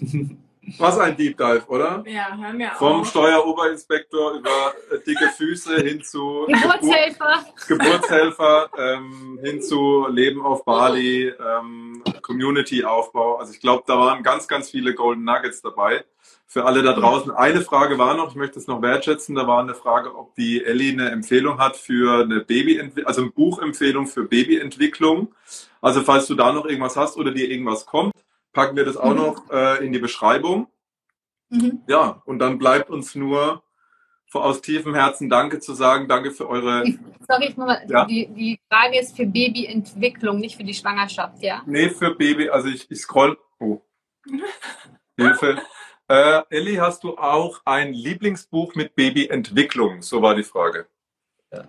[0.78, 2.04] Was ein Deep Dive, oder?
[2.06, 9.62] Ja, hören wir Vom Steueroberinspektor über äh, dicke Füße hin zu Geburtshelfer, Geburtshelfer ähm, hin
[9.62, 13.36] zu Leben auf Bali, ähm, Community-Aufbau.
[13.36, 16.04] Also ich glaube, da waren ganz, ganz viele Golden Nuggets dabei.
[16.46, 17.30] Für alle da draußen.
[17.30, 20.64] Eine Frage war noch, ich möchte es noch wertschätzen, da war eine Frage, ob die
[20.64, 25.32] Ellie eine Empfehlung hat für eine Baby, also eine Buchempfehlung für Babyentwicklung.
[25.80, 28.12] Also falls du da noch irgendwas hast oder dir irgendwas kommt,
[28.52, 29.16] packen wir das auch mhm.
[29.16, 30.68] noch äh, in die Beschreibung.
[31.50, 31.82] Mhm.
[31.88, 33.62] Ja, und dann bleibt uns nur
[34.32, 36.06] aus tiefem Herzen Danke zu sagen.
[36.06, 36.84] Danke für eure.
[37.28, 38.04] Sorry, ich mal, ja?
[38.04, 41.62] die, die Frage ist für Babyentwicklung, nicht für die Schwangerschaft, ja?
[41.66, 43.36] Nee, für Baby, also ich, ich scroll.
[43.58, 43.80] Oh.
[45.16, 45.58] Hilfe.
[46.08, 50.02] Äh, Elli, hast du auch ein Lieblingsbuch mit Babyentwicklung?
[50.02, 50.86] So war die Frage.
[51.52, 51.64] Ja.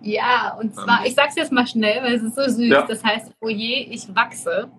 [0.00, 2.68] Ja, und zwar, ich sag's jetzt mal schnell, weil es ist so süß.
[2.68, 2.82] Ja.
[2.82, 4.70] Das heißt, oje, ich wachse.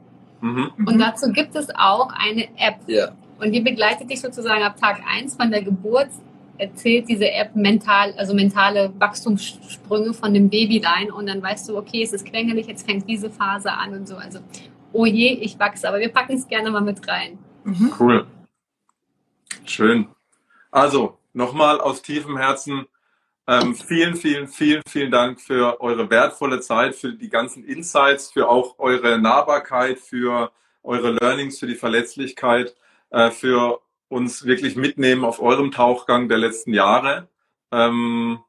[0.42, 0.72] Mhm.
[0.86, 2.78] Und dazu gibt es auch eine App.
[2.88, 3.10] Ja.
[3.40, 6.10] Und die begleitet dich sozusagen ab Tag 1 von der Geburt,
[6.58, 12.02] erzählt diese App mental, also mentale Wachstumssprünge von dem Babylein und dann weißt du, okay,
[12.02, 14.16] es ist quengelig, jetzt fängt diese Phase an und so.
[14.16, 14.40] Also,
[14.92, 17.38] oh je, ich wachse, aber wir packen es gerne mal mit rein.
[17.64, 17.94] Mhm.
[18.00, 18.26] Cool.
[19.66, 20.08] Schön.
[20.72, 22.88] Also, nochmal aus tiefem Herzen
[23.48, 28.50] ähm, vielen, vielen, vielen, vielen Dank für eure wertvolle Zeit, für die ganzen Insights, für
[28.50, 30.52] auch eure Nahbarkeit, für
[30.84, 32.76] eure Learnings, für die Verletzlichkeit,
[33.10, 37.30] äh, für uns wirklich mitnehmen auf eurem Tauchgang der letzten Jahre.
[37.72, 38.40] Ähm,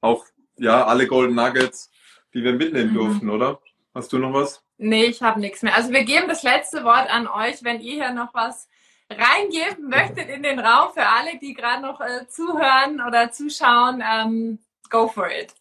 [0.00, 0.24] auch
[0.56, 1.90] ja alle Golden Nuggets,
[2.34, 2.96] die wir mitnehmen mhm.
[2.96, 3.60] durften, oder?
[3.94, 4.62] Hast du noch was?
[4.78, 5.74] Nee, ich habe nichts mehr.
[5.74, 8.68] Also wir geben das letzte Wort an euch, wenn ihr hier noch was
[9.10, 14.58] reingeben möchtet in den Raum für alle, die gerade noch äh, zuhören oder zuschauen, ähm,
[14.90, 15.54] go for it.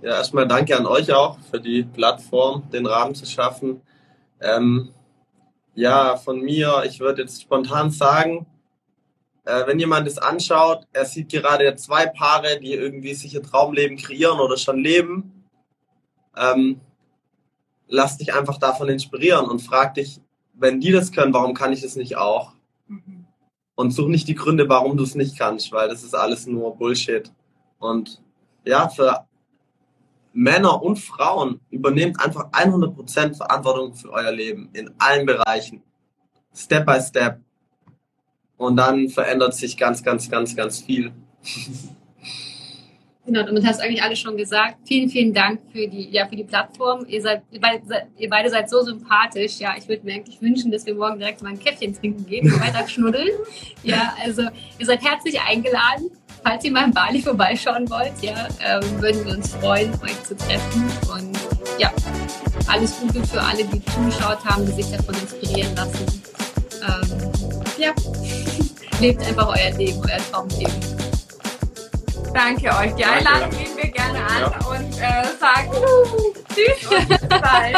[0.00, 3.82] Ja, erstmal danke an euch auch für die Plattform, den Rahmen zu schaffen.
[4.40, 4.92] Ähm,
[5.74, 8.46] ja, von mir, ich würde jetzt spontan sagen,
[9.44, 13.96] äh, wenn jemand es anschaut, er sieht gerade zwei Paare, die irgendwie sich ihr Traumleben
[13.96, 15.44] kreieren oder schon leben.
[16.36, 16.80] Ähm,
[17.88, 20.20] lass dich einfach davon inspirieren und frag dich,
[20.62, 22.52] wenn die das können, warum kann ich das nicht auch?
[22.86, 23.26] Mhm.
[23.74, 26.76] Und such nicht die Gründe, warum du es nicht kannst, weil das ist alles nur
[26.76, 27.32] Bullshit.
[27.78, 28.22] Und
[28.64, 29.26] ja, für
[30.32, 35.82] Männer und Frauen übernehmt einfach 100% Verantwortung für euer Leben in allen Bereichen.
[36.54, 37.40] Step by Step.
[38.56, 41.12] Und dann verändert sich ganz, ganz, ganz, ganz viel.
[43.24, 44.78] Genau, damit hast du eigentlich alles schon gesagt.
[44.84, 47.06] Vielen, vielen Dank für die, ja, für die Plattform.
[47.06, 49.60] Ihr seid, ihr beide, seid so sympathisch.
[49.60, 52.52] Ja, ich würde mir eigentlich wünschen, dass wir morgen direkt mal ein Käffchen trinken gehen
[52.52, 53.30] und weiter schnuddeln.
[53.84, 54.42] Ja, also
[54.76, 56.10] ihr seid herzlich eingeladen.
[56.42, 60.36] Falls ihr mal in Bali vorbeischauen wollt, ja, ähm, würden wir uns freuen, euch zu
[60.36, 60.90] treffen.
[61.14, 61.38] Und
[61.78, 61.92] ja,
[62.66, 66.06] alles Gute für alle, die zugeschaut haben, die sich davon inspirieren lassen.
[66.82, 67.30] Ähm,
[67.78, 67.92] ja,
[69.00, 71.01] lebt einfach euer Leben, euer Traumleben.
[72.34, 72.94] Danke euch.
[72.94, 74.66] Die Einladung nehmen wir gerne an ja.
[74.66, 76.90] und äh, sagen uh, Tschüss.
[76.90, 77.76] Und bis bald.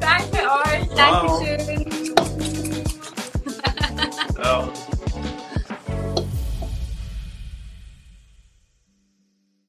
[0.00, 0.88] Danke euch.
[0.94, 1.84] Dankeschön.
[4.36, 4.68] Wow.